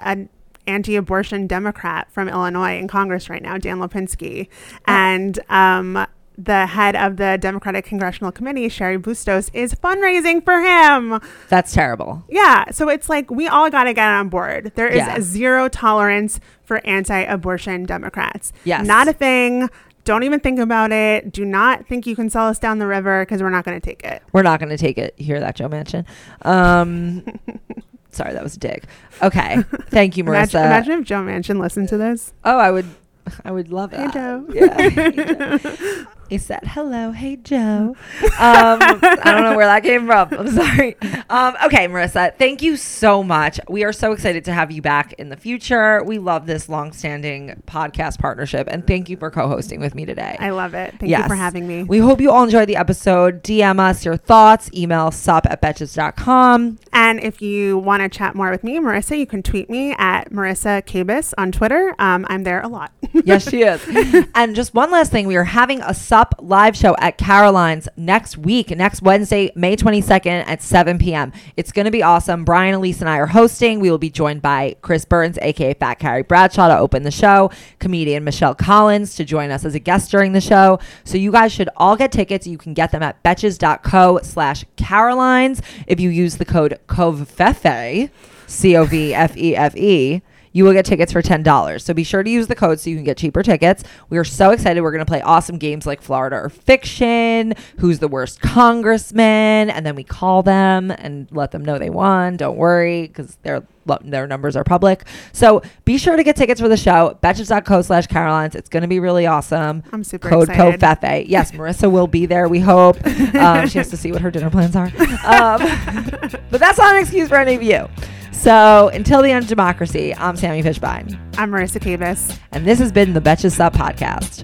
[0.67, 4.49] an anti-abortion Democrat from Illinois in Congress right now, Dan Lipinski,
[4.87, 6.07] and um,
[6.39, 11.21] the head of the Democratic Congressional Committee, Cheri Bustos, is fundraising for him.
[11.49, 12.25] that's terrible.
[12.29, 14.73] Yeah, so it's like we all got to get on board.
[14.75, 15.21] There is Yeah.
[15.21, 18.53] zero tolerance for anti-abortion Democrats.
[18.65, 18.87] Yes.
[18.87, 19.69] not a thing.
[20.05, 21.33] Don't even think about it.
[21.33, 23.85] Do not think you can sell us down the river because we're not going to
[23.87, 24.21] take it.
[24.33, 25.15] We're not going to take it.
[25.17, 26.05] You hear that, Joe Manchin?
[26.45, 27.23] Um,
[28.13, 28.85] sorry, that was a dig.
[29.23, 30.33] Okay, thank you, Marisa.
[30.55, 32.33] Imagine, imagine if Joe Manchin listened to this.
[32.45, 32.87] Oh, I would,
[33.45, 34.09] I would love Hey.
[34.13, 34.47] Joe.
[34.53, 34.79] Yeah.
[34.79, 35.11] hey,
[35.59, 36.07] Joe.
[36.33, 40.29] He said, "Hello, hey Joe." Um, I don't know where that came from.
[40.33, 40.97] I'm sorry.
[41.29, 43.61] Um, okay, Marisa, thank you so much.
[43.69, 46.03] We are so excited to have you back in the future.
[46.03, 50.39] We love this long-standing podcast partnership, and thank you for co-hosting with me today.
[50.41, 50.95] I love it.
[50.99, 51.83] Thank you for having me.
[51.83, 53.43] We hope you all enjoyed the episode.
[53.43, 54.71] DM us your thoughts.
[54.73, 56.79] Email sup at betches.com.
[56.95, 60.31] And if you want to chat more with me, Marisa, you can tweet me at
[60.31, 61.95] Marisa Kabas on Twitter.
[61.99, 62.91] Um, I'm there a lot.
[63.13, 63.83] yes, she is.
[64.35, 65.93] and just one last thing, we are having a
[66.41, 71.33] live show at Caroline's next week, next Wednesday, May 22nd at 7 p.m.
[71.57, 72.45] It's going to be awesome.
[72.45, 73.81] Brian, Elise, and I are hosting.
[73.81, 77.51] We will be joined by Chris Burns, aka Fat Carrie Bradshaw, to open the show,
[77.79, 80.79] comedian Michelle Collins to join us as a guest during the show.
[81.05, 82.47] So you guys should all get tickets.
[82.47, 88.11] You can get them at betches.co slash Carolines if you use the code COVFEFE,
[88.47, 90.23] C O V F E F E
[90.53, 91.81] you will get tickets for $10.
[91.81, 93.85] So be sure to use the code so you can get cheaper tickets.
[94.11, 94.83] We are so excited.
[94.83, 99.85] We're going to play awesome games like Florida or Fiction, Who's the Worst Congressman, and
[99.85, 102.37] then we call them and let them know they won.
[102.37, 103.65] Don't worry because their
[104.03, 105.05] their numbers are public.
[105.33, 107.19] So be sure to get tickets for the show.
[107.23, 108.55] Betches.co slash Carolines.
[108.55, 109.83] It's going to be really awesome.
[109.93, 110.57] I'm super excited.
[110.57, 111.01] Code excited.
[111.01, 111.25] COVFEFE.
[111.29, 112.99] Yes, Marisa will be there, we hope.
[113.33, 114.87] Um, she has to see what her dinner plans are.
[114.87, 115.59] Um,
[116.51, 117.89] but that's not an excuse for any of you.
[118.33, 121.19] So until the end of democracy, I'm Sami Fishbein.
[121.39, 122.39] I'm Marisa Kabas.
[122.51, 124.43] And this has been the Betches Sup podcast.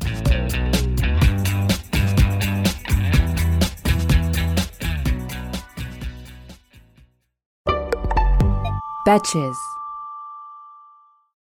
[9.07, 9.57] Betches.